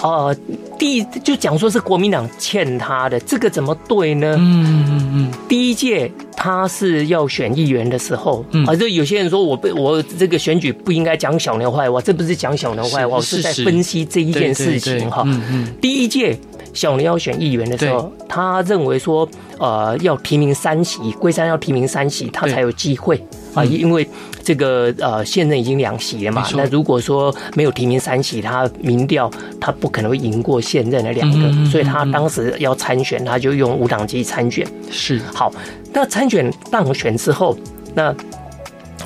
[0.00, 0.36] 呃，
[0.78, 4.36] 第一就讲说是国民党欠他的，这个怎么对呢？
[4.38, 5.32] 嗯嗯嗯。
[5.48, 15.24] 第一届他是要选议员的时候，嗯、啊，就有些人说我被我这个选举不应该讲小牛坏话，这不是讲小牛坏话，我是在分析这一件事情哈。
[15.26, 15.68] 嗯嗯。
[15.80, 16.38] 第一届
[16.72, 19.28] 小林要选议员的时候，他认为说，
[19.58, 23.22] 呃，要提名三席，龟山要提名三席，他才有机会。
[23.54, 24.06] 啊，因为
[24.44, 29.28] 这个呃，现任已经两席了嘛，那如果说没有提名三席，他民调
[29.60, 34.64] 他不可能会赢过现任的两个，嗯、所以他当时要参选，他就用无党籍参选。
[34.90, 35.50] 是好，
[35.92, 37.56] 那参选当选之后，
[37.94, 38.14] 那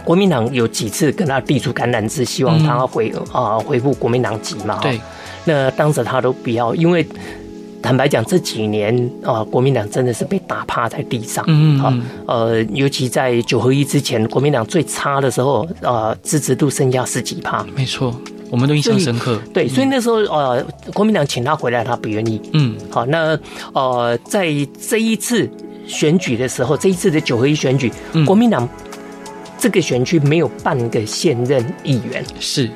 [0.05, 4.81] 国民党有几次跟他递出橄榄枝，希望他回啊、呃、回复国民党籍嘛？
[4.83, 5.01] 对，
[5.44, 7.07] 那当时他都不要，因为。
[7.82, 11.44] 坦白讲，这几年啊，国民党真的是被打趴在地上。
[11.48, 11.92] 嗯，好，
[12.26, 17.66] 呃，尤其在九合一之前，国民党最差的时候，呃，支持度剩下十几趴。
[17.74, 18.14] 没错，
[18.50, 19.36] 我们都印象深刻。
[19.52, 20.64] 对，所以那时候呃，
[20.94, 22.40] 国民党请他回来，他不愿意。
[22.52, 23.36] 嗯，好，那
[23.72, 24.46] 呃，在
[24.88, 25.50] 这一次
[25.86, 27.92] 选举的时候，这一次的九合一选举，
[28.24, 28.68] 国民党
[29.58, 32.24] 这个选区没有半个现任议员。
[32.38, 32.70] 是。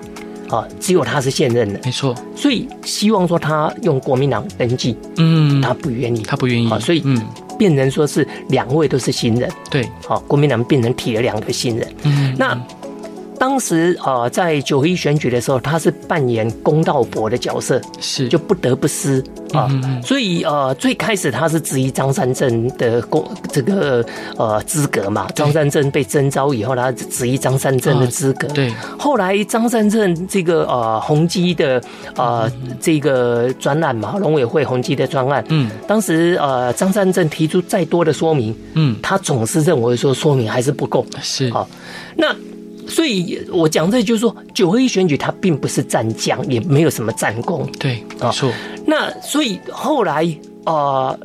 [0.48, 2.14] 啊，只有他是现任的，没错。
[2.34, 6.70] 所以希望说他用国民党登记，嗯，他不愿意，他不愿意。
[6.70, 7.20] 啊，所以嗯，
[7.58, 9.88] 变成说是两位都是新人，对。
[10.06, 12.58] 好，国民党变成提了两个新人，嗯，那。
[13.38, 19.22] 当时啊，在九一选举的时候，他是扮演公道伯的角色，是就不得不失
[19.52, 19.68] 啊。
[20.02, 24.04] 所以呃，最开始他是质疑张三镇的公这个
[24.36, 25.26] 呃资格嘛。
[25.34, 28.48] 张三镇被征召以后，他质疑张三镇的资格。
[28.48, 28.72] 对。
[28.98, 31.80] 后来张三镇这个呃宏基的
[32.16, 35.44] 呃这个专案嘛，农委会宏基的专案。
[35.48, 35.70] 嗯。
[35.86, 41.04] 当时呃张三镇提出再多的说明，嗯，他总是认为说说明还是不够。
[41.20, 41.50] 是。
[41.50, 41.68] 好，
[42.16, 42.34] 那。
[42.88, 47.68] 所以我讲这就是说，九合一选举它并不是战将，也没有什么战功。
[47.78, 48.50] 对，没错。
[48.86, 50.22] 那所以后来
[50.64, 51.20] 啊、呃，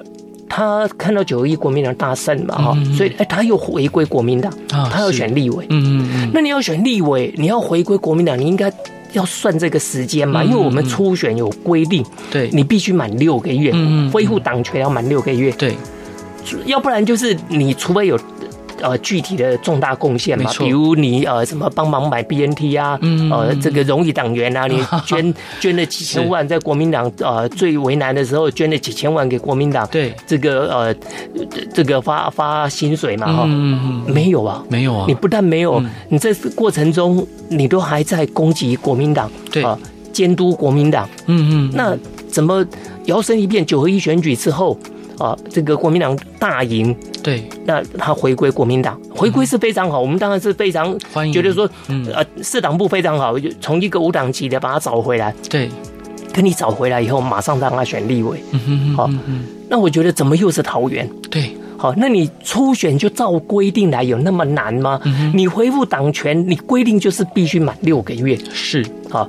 [0.50, 5.65] 他看到九合一国民党大胜嘛，哈、嗯，所以哎，他又回归国民党，他要选立委。
[5.69, 6.32] 嗯嗯嗯。
[6.34, 8.71] 那你要选立委，你要回归国民党，你应该
[9.13, 13.71] 要算这个时间嘛，因为我们初选有规定，对，你必须满六个月，
[14.12, 15.76] 恢复党权要满六个月，对，
[16.65, 18.19] 要不然就是你除非有。
[18.81, 30.13] 呃，具体的重大贡献嘛，比如你呃什么帮忙买 BNT 啊，嗯、呃这个荣誉党员啊，你 捐捐了几千万，在国民党呃最为难的时候捐了几千万给国民党，对。
[30.27, 30.95] 这个呃
[31.73, 33.45] 这个发发薪水嘛哈，
[34.07, 39.63] 没有啊，没有啊，你不但没有，嗯、你这过程中你都还在攻击国民党，对。
[39.63, 39.77] 啊，
[40.11, 41.97] 监督国民党，嗯嗯，那
[42.29, 42.65] 怎么
[43.05, 44.77] 摇身一变九合一选举之后？
[45.21, 55.69] 啊，这个国民党大赢，对，那他回归国民党，回归是非常好，嗯、我们当然是非常欢迎，觉得说，嗯、呃，市党部非常好，就从一个无党籍的把他找回来，对，
[56.34, 59.10] 跟你找回来以后，马上让他选立委，嗯哼，好，
[59.69, 61.07] 那我觉得怎么又是桃园？
[61.29, 64.99] 对，好，那你初选就照规定来，有那么难吗？
[65.03, 69.27] 嗯、你恢复党权，你规定就是必须满六个月，是，好，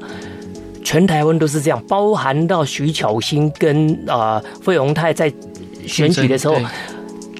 [0.82, 5.30] 全台湾都是这样，包含到徐巧芯跟啊费鸿泰在。
[5.86, 6.56] 选举的时候，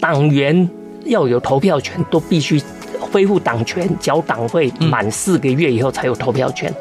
[0.00, 0.68] 党员
[1.04, 2.62] 要有投票权，都必须
[2.98, 6.72] 恢复党权，缴党费满四个月以后才有投票权。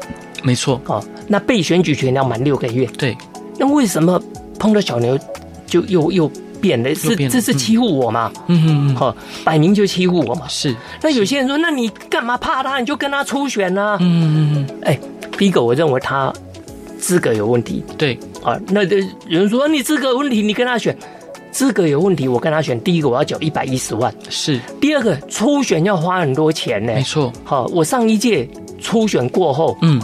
[0.42, 2.84] 没错，哦，那被选举权要满六个月。
[2.98, 3.16] 对，
[3.58, 4.20] 那为什么
[4.58, 5.18] 碰到小牛
[5.66, 6.92] 就又又变了？
[6.94, 8.32] 是这是欺负我嘛？
[8.48, 10.46] 嗯嗯嗯，好，摆明就欺负我嘛。
[10.48, 10.74] 是。
[11.00, 12.78] 那有些人说，那你干嘛怕他？
[12.80, 13.96] 你就跟他初选呢？
[14.00, 14.80] 嗯嗯嗯。
[14.82, 14.98] 哎，
[15.38, 16.32] 第一个，我认为他
[16.98, 17.84] 资格有问题。
[17.96, 20.96] 对啊，那有人说你资格有问题，你跟他选。
[21.52, 22.80] 资格有问题，我跟他选。
[22.80, 24.58] 第一个，我要缴一百一十万，是。
[24.80, 26.94] 第二个，初选要花很多钱呢。
[26.94, 27.30] 没错。
[27.44, 28.48] 好，我上一届
[28.80, 30.00] 初选过后，嗯，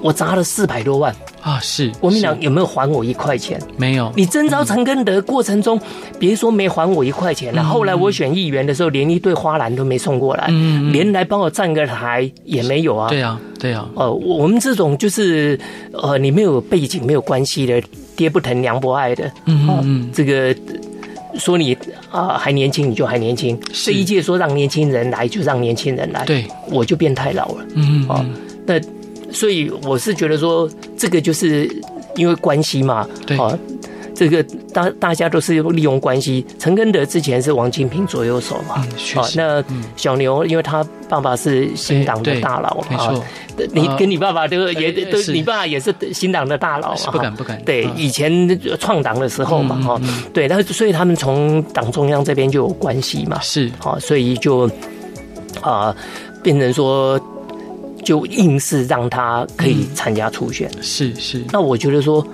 [0.00, 1.58] 我砸了四百多万啊。
[1.60, 1.90] 是。
[2.00, 3.60] 国民党有没有还我一块钱？
[3.76, 4.12] 没有。
[4.14, 5.80] 你征召陈根德过程中，
[6.16, 7.62] 别说没还我一块钱了。
[7.64, 13.08] 后来我选议员的时候，连一对花篮都没送过来，嗯，连来帮我站个台也没有啊。
[13.08, 13.90] 对啊，对啊。
[13.96, 15.58] 呃，我们这种就是
[15.92, 17.82] 呃，你没有背景、没有关系的。
[18.18, 20.52] 爹不疼娘不爱的，嗯嗯，这个
[21.38, 21.76] 说你
[22.10, 23.56] 啊还年轻，你就还年轻。
[23.72, 26.24] 这一届说让年轻人来，就让年轻人来。
[26.24, 27.64] 对，我就变太老了。
[27.76, 28.26] 嗯嗯，啊，
[28.66, 28.80] 那
[29.30, 31.70] 所以我是觉得说，这个就是
[32.16, 33.06] 因为关系嘛。
[33.24, 33.56] 对啊。
[34.18, 36.44] 这个大大家都是利用关系。
[36.58, 39.64] 陈根德之前是王金平左右手嘛，好、嗯哦，那
[39.96, 43.22] 小牛因为他爸爸是新党的大佬嘛，啊、
[43.72, 47.62] 你跟你爸爸都也都，你爸爸也是新党的大佬嘛，不敢不敢。
[47.62, 54.68] 对，以前创党的时候嘛，哈、嗯，对，那所以他们从党中央这边就有关系嘛，是，好，所以就
[55.60, 55.94] 啊
[56.42, 57.20] 变成说。
[58.04, 60.70] 就硬是让他可以参加初选。
[60.78, 62.26] 嗯、是是，那我觉得说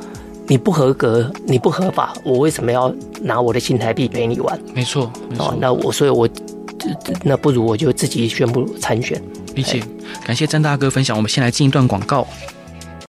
[0.46, 4.58] 你不合格，你不合法，我为什么要拿我的新台币陪你玩？
[4.74, 5.56] 没错，没错。
[5.58, 6.28] 那我所以我，我
[7.22, 9.20] 那不如我就自己宣布参选。
[9.54, 9.82] 理解，
[10.26, 11.16] 感谢詹大哥分享。
[11.16, 12.26] 我们先来进一段广告。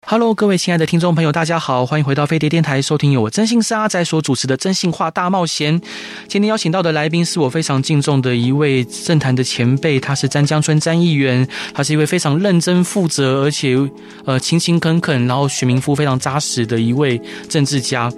[0.05, 5.79] Hello，各位亲爱的听众朋友，大家好，欢迎回到飞碟电台，收听由我征信社阿仔所主持的《真心话大冒险》。
[6.27, 13.77] 今天邀请到的来宾是我非常敬重的一位政坛的前辈，他是詹江村詹议员，他是一位非常认真负责，而且
[14.25, 18.11] 呃勤勤恳恳，然后选民服务非常扎实的一位政治家。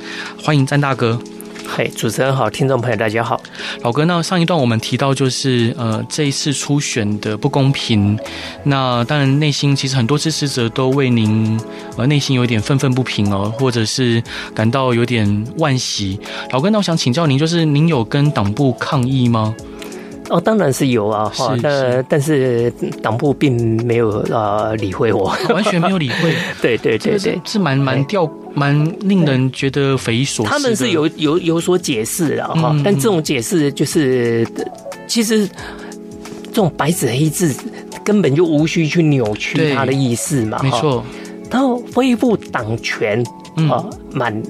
[0.43, 1.21] 欢迎詹大哥。
[1.67, 3.41] 嘿，主持人好，听众朋友大家好。
[3.82, 8.17] 老哥，那上一段我们提到就是呃这一次初选的不公平，
[8.63, 11.60] 那当然内心其实很多支持者都为您
[11.97, 14.21] 呃内心有点愤愤不平哦，或者是
[14.54, 16.19] 感到有点惋惜。
[16.51, 19.54] 老哥，那我想请教您，就是您有跟党部抗议吗？
[20.30, 26.34] 哦，当然是有啊，哈，但但是党部并没有呃理会我，完全没有理会。
[26.62, 30.52] 对对对对，是是蛮蛮吊，蛮令人觉得匪夷所思。
[30.52, 34.48] 他们是有有有所解释的哈，但这种解释就是
[35.08, 35.48] 其实
[36.46, 37.54] 这种白纸黑字
[38.04, 41.04] 根本就无需去扭曲他的意思嘛，没错。
[41.52, 43.24] 然后恢复党权
[43.70, 44.41] 啊，满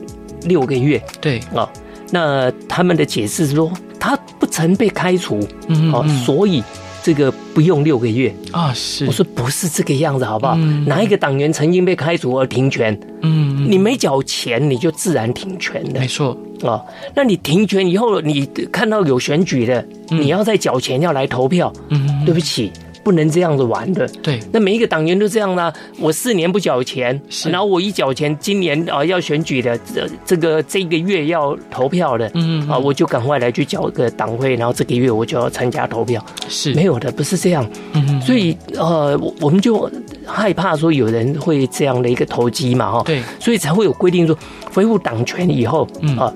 [0.44, 1.68] 六个月，对啊，
[2.12, 3.70] 那他们的解释是说。
[3.98, 6.63] 他不曾被开除，嗯，哦，所以
[7.06, 8.74] 这个不用六个月啊。
[8.74, 10.56] 是，我说不是这个样子，好不好？
[10.88, 13.00] 哪一个党员曾经被开除而停权？
[13.22, 16.00] 嗯，你没缴钱，你就自然停权的。
[16.00, 16.82] 没错啊。
[17.13, 22.72] 那你停权以后，你看到有选举的，你要再缴钱要来投票，嗯，对不起。
[23.06, 24.08] 不能这样子玩的。
[24.24, 25.72] 对，那每一个党员都这样呢。
[26.00, 36.26] 我四年不缴钱，然后我一缴钱，今年啊要选举的，这这个这个月要投票的，嗯啊，我就赶快来去缴个党费，然后这个月我就要参加投票。
[36.50, 37.70] 是没有的，不是这样。
[37.94, 39.88] 嗯，所以呃，我们就
[40.26, 43.04] 害怕说有人会这样的一个投机嘛，哈。
[43.06, 44.36] 对，所以才会有规定说，
[44.74, 45.88] 恢复党权以后，
[46.18, 46.34] 啊，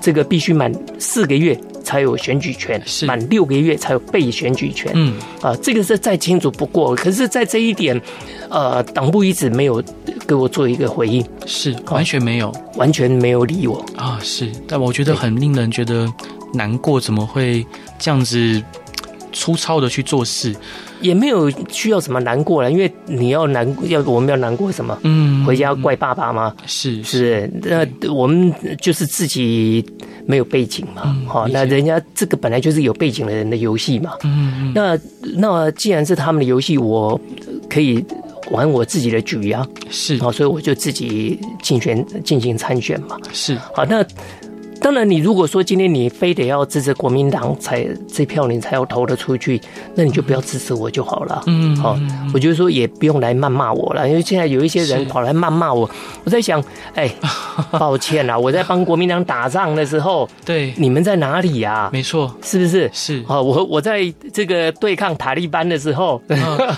[0.00, 1.56] 这个必须满四个月。
[1.88, 4.92] 才有选举权，满六个月才有被选举权。
[4.94, 6.94] 嗯啊，这个是再清楚不过。
[6.94, 7.98] 可是，在这一点，
[8.50, 9.82] 呃，党部一直没有
[10.26, 14.20] 给我做一个回应，是完全没有，完全没有理我啊。
[14.22, 16.06] 是，但我觉得很令人觉得
[16.52, 17.66] 难过，怎么会
[17.98, 18.62] 这样子
[19.32, 20.54] 粗糙的去做事？
[21.00, 24.98] 也没有需要什么难过了，因为你要难要我们要难过什么？
[25.04, 26.52] 嗯，回家怪爸爸吗？
[26.66, 29.82] 是是，那我们就是自己。
[30.28, 31.16] 没有背景嘛？
[31.26, 34.12] 好、嗯，那人家这个本来就是有背景的人的游戏嘛。
[34.24, 34.98] 嗯，那
[35.36, 37.18] 那既然是他们的游戏，我
[37.66, 38.04] 可以
[38.50, 39.66] 玩我自己的局啊。
[39.88, 43.16] 是，好，所以我就自己竞选进行参选嘛。
[43.32, 44.04] 是，好，那。
[44.80, 49.60] 当然，你如果说今天你非得要支持国民党才这票你才要投得出去，
[49.94, 51.42] 那你就不要支持我就好了。
[51.46, 51.98] 嗯，好，
[52.32, 55.88] 我觉得说也不用来谩骂我了，因为现在有一些人跑来谩骂我，
[56.24, 56.62] 我在想，
[56.94, 57.10] 哎，
[57.72, 61.90] 抱歉啦，我在帮国民党打仗的时候，对，你们在哪里呀？
[61.92, 62.90] 没错，是不是？
[62.92, 66.20] 是啊，我我在这个对抗塔利班的时候，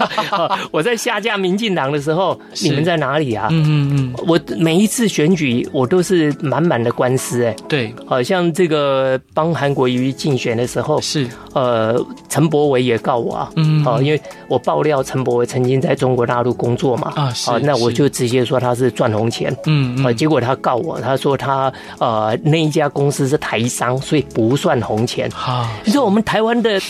[0.70, 3.48] 我在下架民进党的时候，你们在哪里啊？
[3.50, 7.89] 嗯嗯嗯，我每一次选举我都是满满的官司，哎，对。
[8.06, 11.28] 好像这个帮韩国瑜竞选的时候，是。
[11.52, 26.80] 呃，陈柏伟也告我啊，嗯，好，因为我爆料陈柏伟曾经在中国大陆工作嘛，啊，是，那我就直接说他是赚红钱，嗯，啊，结果他告我，他说他呃那一家公司是台商，所以不算红钱，啊，你说我们台湾的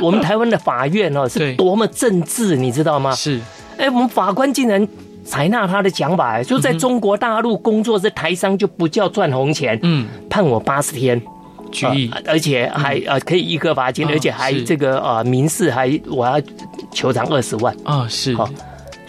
[0.00, 3.14] 我们台湾的法院哦是 多么政治，你知道吗？
[3.14, 3.40] 是，
[3.78, 4.86] 哎，我们法官竟然。
[5.24, 11.20] 采纳他的讲法，就在中国大陆工作这台商就不叫赚红钱，嗯，判我八十天。
[11.70, 16.38] 拘役，而且还呃可以一个罚金，而且还这个呃民事还我要
[16.90, 17.74] 求偿二十万。
[17.82, 18.34] 啊，是。
[18.34, 18.46] 好。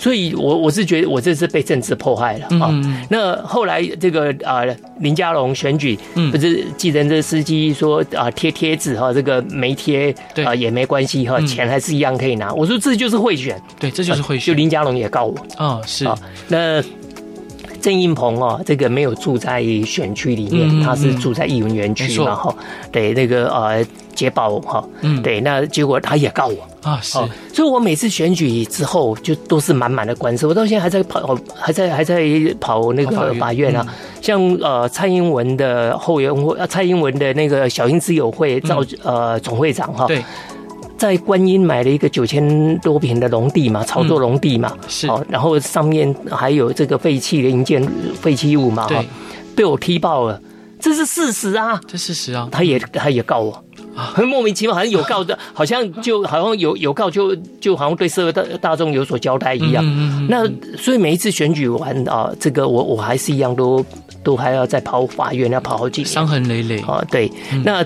[0.03, 2.69] 所以，我我是觉得我这是被政治迫害了啊。
[3.09, 4.63] 那后来这个啊
[4.99, 5.97] 林佳龙选举，
[6.29, 10.13] 不是计程车司机说啊贴贴纸哈，这个没贴
[10.43, 12.51] 啊也没关系哈，钱还是一样可以拿。
[12.53, 14.53] 我说这就是贿选，对，这就是贿选。
[14.53, 16.13] 就林佳龙也告我啊，是啊。
[16.49, 16.83] 那
[17.79, 22.53] 郑运鹏哦，这个没有住在选区里面，他是住在艺文园区嘛哈。
[22.91, 26.67] 对，那个呃捷保哈，嗯，对，那结果他也告我。
[26.83, 27.13] 啊，是，
[27.53, 30.45] 所以我每次选举之后，就都是满满的官司。
[30.45, 32.23] 我到现在还在跑，还在还在
[32.59, 33.75] 跑那个法院。
[33.75, 33.87] 啊。
[34.21, 40.23] 像呃蔡英文的后援会，蔡英文的那个小英之友会赵呃总会长哈，对，
[40.97, 47.85] 在观音买了一个九千多平的农地嘛，炒作农地嘛，是，然后上面还有这个废弃的营建
[48.21, 49.03] 废弃物嘛，哈，
[49.55, 50.41] 被我踢爆了，
[50.79, 53.63] 这是事实啊，这事实啊，他也他也告我。
[53.95, 59.83] 很莫名其妙，好像有告的，好像就好像有有告就就好像对社会大大众有所交代一样。
[60.27, 60.45] 那
[60.77, 63.85] 所以每一次选举完啊，这个我我还是一样都
[64.23, 66.79] 都还要再跑法院，要跑好几年，伤痕累累。
[66.79, 67.03] 啊。
[67.09, 67.31] 对，
[67.63, 67.85] 那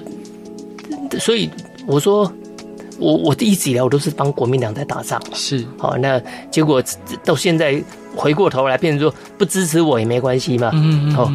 [1.19, 1.49] 所以
[1.85, 2.31] 我说。
[2.99, 5.63] 我我一直以来我都是帮国民党在打仗，是。
[5.77, 6.81] 好，那结果
[7.23, 7.79] 到现在
[8.15, 11.31] 回过头来变成说不支持我也没关系嘛，嗯，好，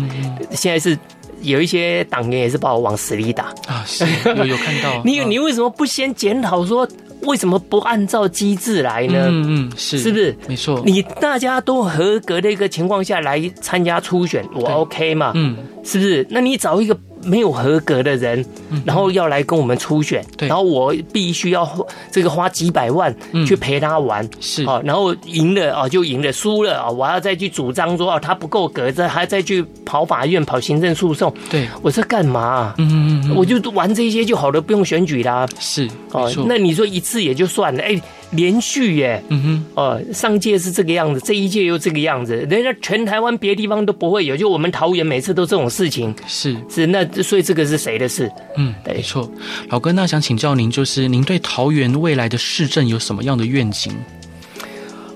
[0.50, 0.98] 现在是
[1.42, 4.04] 有一些党员也是把我往死里打啊，是
[4.36, 6.86] 有有看到 你你为什么不先检讨说
[7.22, 9.26] 为什么不按照机制来呢？
[9.28, 10.82] 嗯嗯，是是不是没错？
[10.84, 15.32] 你大家都合格的一个情况下来参加初选，我 OK 嘛？
[15.36, 16.26] 嗯，是不是？
[16.30, 16.98] 那你找一个。
[17.24, 18.44] 没有合格的人，
[18.84, 21.68] 然后要来跟我们初选，然后我必须要
[22.10, 23.14] 这个花几百万
[23.46, 24.64] 去陪他玩，是。
[24.64, 32.74] 啊，然后赢了啊就赢了，输了啊我要再去主张说啊他不够格，再还再去跑法院跑行政诉讼，对，我说干嘛？
[32.78, 35.46] 嗯嗯嗯，我就玩这些就好了，不用选举啦。
[35.58, 38.00] 是哦，那你说一次也就算了，哎。
[38.32, 48.30] 连续耶，嗯哼，哦，上届是这个样子，这一届又这个样子，人家全台湾别的地方都不会有，就我们桃园每次都这种事情，是是，那所以这个是谁的事？
[48.56, 49.30] 嗯，没错。
[49.68, 53.92] 老哥，那想请教您，就是您对桃园未来的市政有什么样的愿景？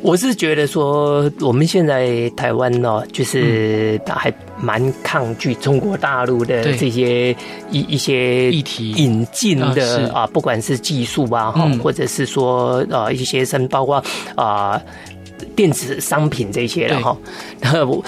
[0.06, 7.32] 我是觉得说，我们现在台湾呢，就是还蛮抗拒中国大陆的这些
[7.72, 8.92] 一一些议题。
[8.92, 14.00] 引进的啊，不管是技术啊，哈，或者是说呃一些生包括
[14.36, 14.80] 啊
[15.56, 17.18] 电子商品这些了哈。
[17.60, 18.04] 然后，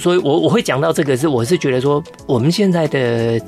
[0.00, 3.38] 所以我我会讲到这个是，我是觉得说，我们现在的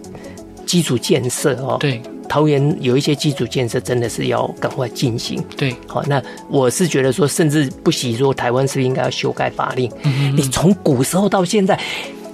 [0.67, 2.03] 基础建设哦，对。
[2.29, 5.43] 桃园有一些基础建设真的是要赶快进行。
[5.57, 9.91] 对，好，那我是觉得说，甚至不惜说，台湾是不是应该要修改法令？
[10.03, 11.79] 嗯，你从古时候到现在，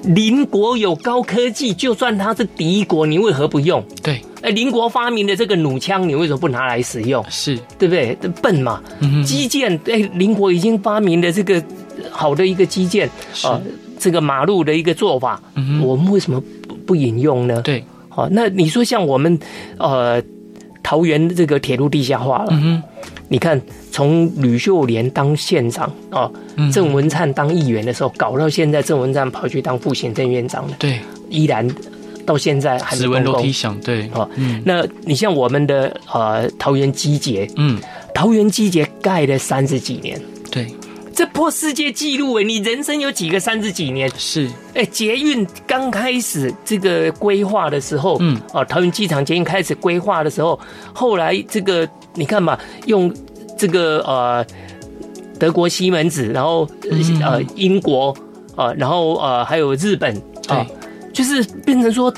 [0.05, 3.84] 邻国有高科技，就算它是敌国，你为何不用？
[4.03, 7.24] 对，哎，邻国发明的这个弩枪，你为什么不拿来使用？
[7.28, 8.16] 是对不对？
[8.41, 8.82] 笨嘛。
[9.01, 11.62] 嗯，基建，哎，邻国已经发明的这个
[12.11, 13.09] 好的一个基建
[13.45, 13.61] 啊，
[13.99, 17.61] 这个马路的一个做法，嗯，我们为什么不不引用呢？
[17.62, 17.84] 对。
[18.11, 19.38] 好，那你说像我们，
[19.78, 20.22] 呃，
[20.82, 22.82] 桃园这个铁路地下化了，嗯，
[23.28, 23.58] 你看
[23.92, 26.30] 从吕秀莲当县长哦，
[26.72, 30.98] 郑文灿当议员的时候，搞到现在郑文灿跑去当副行政院长了，对，
[31.28, 31.66] 依然
[32.26, 34.61] 到现在还是只闻楼梯响，对，哦，嗯。
[34.64, 37.80] 那你像我们的呃桃园机捷，嗯，
[38.12, 40.66] 桃园机捷盖了三十几年，对。
[41.14, 42.42] 这破世界纪录哎！
[42.42, 44.11] 你人生有几个三十几年？
[44.16, 50.58] 是哎，捷运刚开始这个规划的时候，嗯，哦，桃园机场捷运开始规划的时候，
[50.92, 53.12] 后来这个你看嘛，用
[53.58, 54.46] 这个呃
[55.38, 56.68] 德国西门子，然后
[57.22, 58.16] 呃英国
[58.56, 60.16] 啊，然后呃还有日本
[60.48, 60.66] 啊，
[61.12, 62.12] 就是变成说。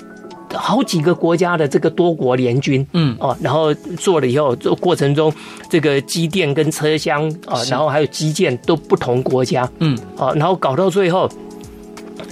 [0.55, 3.17] 好几个国家的这个多国联军，嗯。
[3.19, 5.33] 哦，然后做了以后，做过程中
[5.69, 11.29] 这个机电跟车厢啊，然后还有基建都不同国家，嗯，哦，然后搞到最后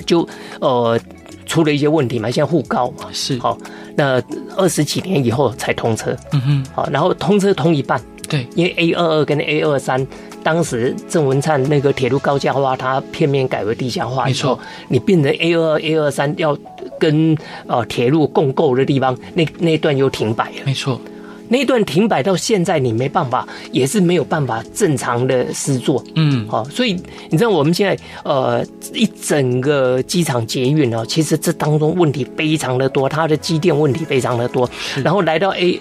[0.06, 0.26] 就
[0.60, 0.98] 呃
[1.46, 3.38] 出了一些问题嘛，像互告嘛，是。
[3.38, 3.56] 好，
[3.96, 4.22] 那
[4.56, 10.06] 二十几年以后才通车，嗯哼，好，然后通车通一半，对，因为 A 二二跟 A 二三。
[10.42, 14.58] 当时郑文灿那个铁路高架化，它片面改为地下化以后，
[14.88, 16.56] 你变成 A 二 A 二三要
[17.00, 17.36] 跟
[17.66, 20.56] 呃铁路共构的地方，那那段又停摆了。
[20.64, 21.00] 没错，
[21.48, 26.04] 那段停摆到现在你没办法，也是没有办法正常的施作。
[26.14, 26.92] 嗯，好，所以
[27.30, 34.70] 你知道我们现在呃一整个机场捷运哦，其实这当中问题非常的多，它的机电问题非常的多，
[35.02, 35.80] 然后来到 A。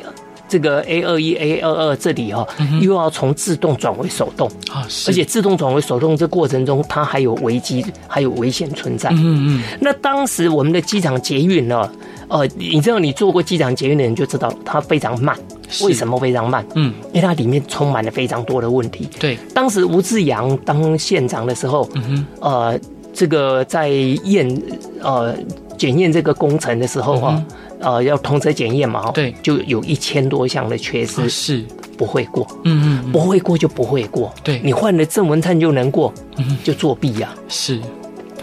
[0.50, 2.46] 这个 A 二一 A 二二这里哈，
[2.82, 9.10] 又要从自动转为手动啊，而且自动转为手动这过程中，它还有危机，还有危险存在。
[9.12, 9.64] 嗯嗯。
[9.80, 11.90] 那当时我们的机场捷运呢，
[12.28, 15.38] 呃，你知道你坐过机场捷运的人就知道它非常慢。
[15.84, 16.66] 为什么非常慢？
[16.74, 19.08] 嗯，因为它里面充满了非常多的问题。
[19.20, 22.80] 对，当时吴志阳当县长的时候，嗯哼，呃，
[23.14, 24.62] 这个在验
[25.00, 25.36] 呃
[25.78, 27.44] 检验这个工程的时候哈。
[27.80, 29.12] 呃，要通车检验嘛？
[29.12, 31.66] 对，就有一千多项的缺失，是
[31.98, 32.46] 不会过。
[32.66, 34.34] 嗯嗯，不会过就不会过。
[34.44, 36.14] 对，你换了郑文灿就能过，
[36.64, 37.34] 就作弊呀。
[37.48, 37.80] 是。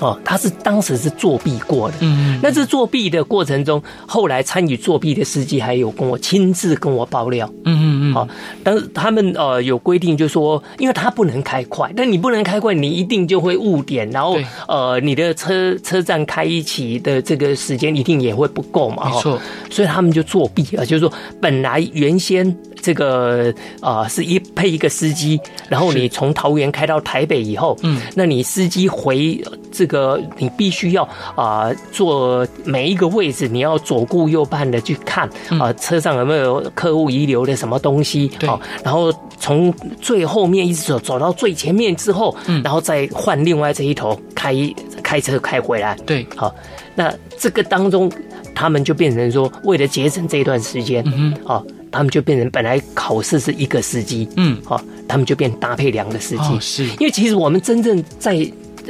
[0.01, 1.97] 哦，他是当时是作弊过的。
[2.01, 7.51] 嗯，那这作弊的过程中，后来参与作弊的司机还有跟我亲自跟我爆料。
[7.65, 8.15] 嗯嗯嗯。
[8.15, 8.29] 好，
[8.63, 14.39] 但是他们呃有规定，就是说，因为他不能开快，但你不能开快，你一定就会误点，然后
[14.69, 19.09] 呃你的车车站开启的这个时间一定也会不够嘛。
[19.09, 19.41] 没错。
[19.71, 25.41] 所以他们就作弊了，就是说本来原先这个啊是一配一个司机，
[25.71, 29.43] 然后你从桃园开到台北以后，嗯，那你司机回。
[29.77, 35.29] 这个你必须要啊做每一个位置，你要左顾右盼的去看
[35.61, 38.29] 啊，车上有没有客户遗留的什么东西？
[38.39, 38.49] 对，
[38.83, 44.55] 然后从最后面一直走走到最前面之后，嗯，然后再换另外这一头开
[45.03, 45.95] 开车开回来。
[46.07, 46.55] 对，好，
[46.95, 48.11] 那这个当中
[48.55, 51.67] 他们就变成说，为了节省这一段时间，嗯哼，好。
[51.89, 58.35] 他们就变成本来考试是一个司机，嗯，好，他们就变搭配两个司机，哦，是因为其实我们真正在。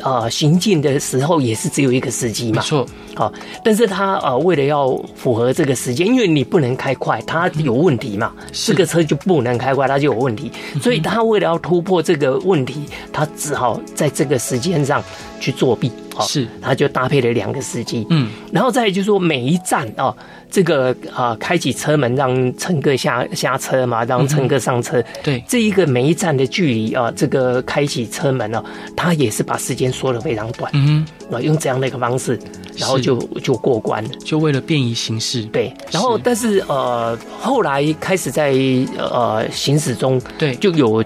[0.03, 2.87] 呃，行进的时候也是只有一个司机嘛，没错。
[3.17, 3.33] 好，
[3.65, 10.53] 但是他呃，为了要符合这个时间，因为你不能开快，他有问题嘛，这个车就不能开快，他就有问题，
[10.83, 15.03] 所以他为了要突破这个问题，他只好在这个时间上
[15.41, 15.91] 去作弊。
[16.21, 20.17] 是，他就搭配了两个司机，嗯，然后再就是说每一站啊，
[20.51, 28.65] 这个啊，开启车门让乘客下下车嘛，让乘客上车，对，这一个每一站的距离啊，这个开启车门呢，
[28.97, 32.41] 他也是把时间缩得非常短，嗯，啊，用这样的一个方式，
[32.77, 38.55] 然后就就过关了，就为了便于行驶，对，然后但是呃，后来开始在
[38.99, 41.05] 呃行驶中，对，就有。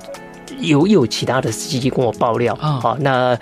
[0.62, 3.38] 有有其他的司机跟我爆料，啊，那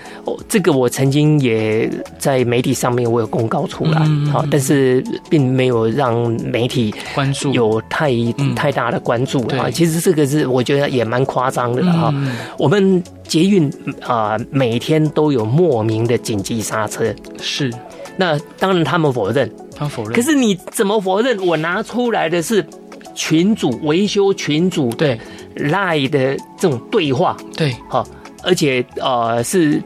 [0.48, 3.98] 这个我曾经也在媒体上面我有公告出来，
[4.30, 8.12] 好，但是并没有让媒体关注，有太
[8.54, 9.68] 太大的关注啊。
[9.68, 12.14] 其实这个是我觉得也蛮夸张的哈。
[12.56, 13.68] 我们捷运
[14.06, 17.68] 啊，每天都有莫名的紧急刹车，是。
[18.18, 20.12] 那当然他们否认，他否认。
[20.12, 21.38] 可是你怎么否认？
[21.46, 22.62] 我拿出来的是
[23.14, 25.18] 群主维修群主对。
[25.54, 28.06] 赖的这种对话，对，好，
[28.44, 29.82] 而且呃是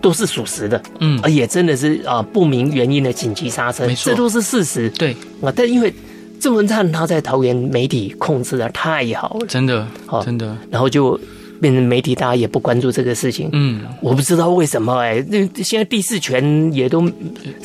[0.00, 5.14] 都是属实的，嗯，而也真的是啊不明原因的紧急刹车，这都是事实，对。
[5.42, 5.52] 啊。
[5.54, 5.92] 但因为
[6.40, 11.20] 郑文灿他在桃园媒体控制的太好了，真的，好，真的，然后就
[11.64, 17.10] 变成媒体大家也不关注这个事情，嗯，我不知道为什么哎，那现在第四权也都是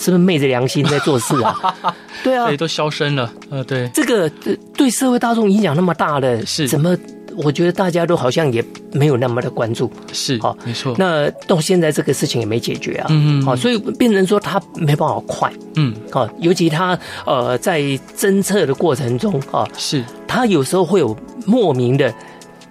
[0.06, 1.76] 不是昧着良心在做事啊？
[2.24, 4.32] 对啊，对，都消声了，呃，对，这个
[4.74, 6.66] 对社会大众影响那么大的，是。
[6.66, 6.97] 怎么？
[7.43, 10.95] 我觉得大家都好像也没有那么的关注，是好，没错。
[10.97, 17.82] 那到现在这个事情也没解决啊，嗯嗯，好，所以变成说他没办法快，嗯，好，尤其他呃在
[18.18, 22.14] 侦测的过程中啊，是，他有时候会有莫名的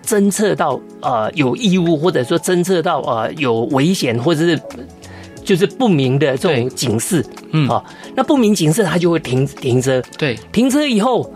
[0.04, 4.60] 侦测到呃有异物，或者说侦测到呃有危险，或者是
[5.44, 7.84] 就是不明的这种警示，嗯，好，
[8.14, 11.30] 那不明警示它就会停停车，对，停车以后。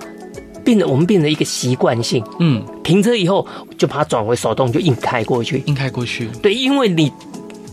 [0.64, 3.44] 变得我们变成一个习惯性，嗯，停车以后
[3.76, 6.28] 就把它转为手动，就硬开过去，硬开过去。
[6.40, 7.12] 对，因为你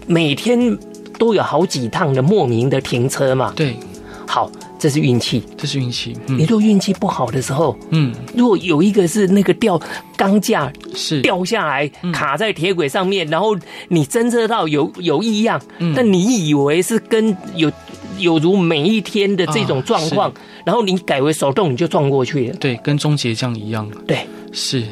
[0.07, 0.75] 每天
[1.19, 3.53] 都有好几趟的莫名的停车嘛。
[3.55, 3.77] 对，
[4.25, 6.17] 好，这是运气，这是运气。
[6.27, 9.79] 嗯、你若运气不好的时候，嗯，如果有一个是那个掉
[10.15, 13.55] 钢架是掉下来卡在铁轨上面，然后
[13.89, 17.71] 你侦测到有有异样，嗯、但你以为是跟有
[18.17, 20.31] 有如每一天的这种状况。
[20.31, 22.55] 啊然后你改为手动，你就撞过去了。
[22.59, 23.89] 对，跟终结这样一样。
[24.05, 24.83] 对，是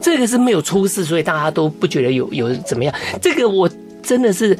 [0.00, 2.94] 这个是没有出事，所以大家都不觉得有有怎么样。
[3.20, 3.68] 这个我
[4.02, 4.58] 真的是，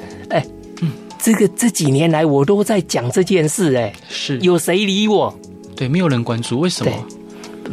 [1.23, 5.33] 这个这几年来我都在讲这件事，哎，是有谁理我？
[5.77, 6.93] 对，没有人关注，为什么？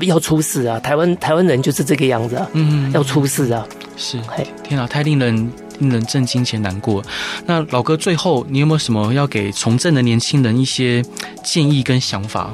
[0.01, 0.79] 要出事啊！
[0.79, 3.67] 台湾台湾人就是这个样子啊，嗯，要出事啊！
[3.97, 7.03] 是，嘿，天啊，太令人令人震惊且难过。
[7.45, 11.03] 那老哥，最后你有没有什么要给从政的年轻人一些
[11.43, 12.53] 建议跟想法？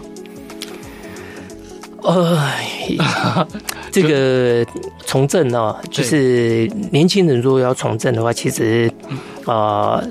[2.02, 2.50] 呃，
[3.92, 4.66] 这个
[5.06, 8.92] 从政呢，就是年轻人如果要从政的话，其实
[9.46, 10.08] 啊、呃，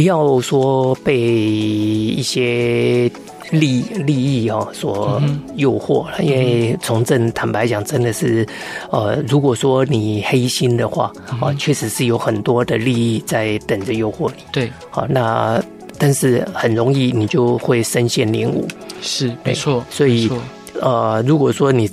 [0.00, 3.10] 不要说被一些
[3.50, 5.20] 利利益哦所
[5.56, 8.46] 诱惑了，因为从政坦白讲，真的是
[8.90, 14.42] 呃，如果说你黑心的话啊，确实是有很多的利益在等着诱惑你。
[14.50, 15.62] 对，好，那。
[15.98, 18.64] 但是很容易你就会身陷囹圄，
[19.02, 19.84] 是没错。
[19.90, 20.30] 所以，
[20.80, 21.86] 呃，如果说你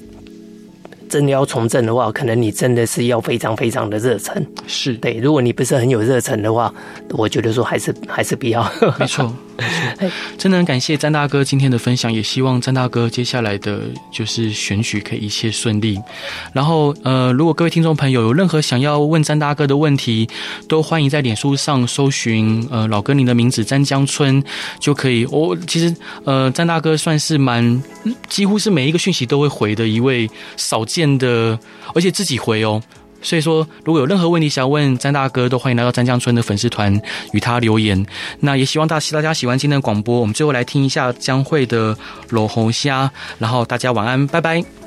[1.09, 4.45] 真的要从政的话，可能你真的是要非常非常的热忱。
[4.67, 6.73] 是对，如果你不是很有热忱的话，
[7.11, 8.69] 我觉得说还是还是不要。
[8.99, 9.33] 没错。
[10.37, 13.81] 真的很感谢詹大哥今天的分享，也希望詹大哥接下来的
[14.11, 15.99] 就是选举可以一切顺利。
[16.53, 20.29] 然后，呃，如果各位听众朋友有任何想要问詹大哥的问题，
[20.67, 24.43] 都欢迎在脸书上搜寻呃老哥您的名字詹江村
[24.79, 25.25] 就可以。
[25.25, 27.81] 我、哦、其实呃詹大哥算是蛮
[28.27, 31.59] 几乎是每一个讯息都会回的一位少见的，
[31.95, 32.81] 而且自己回哦。
[33.21, 36.93] 所以说，如果有任何问题想要问詹大哥，都欢迎来到詹江村的粉丝团
[37.33, 38.05] 与他留言。
[38.39, 40.19] 那也希望大大家喜欢今天的广播。
[40.19, 41.95] 我们最后来听一下江惠的
[42.29, 43.05] 《裸红虾》，
[43.39, 44.77] 然后大家晚安，拜拜。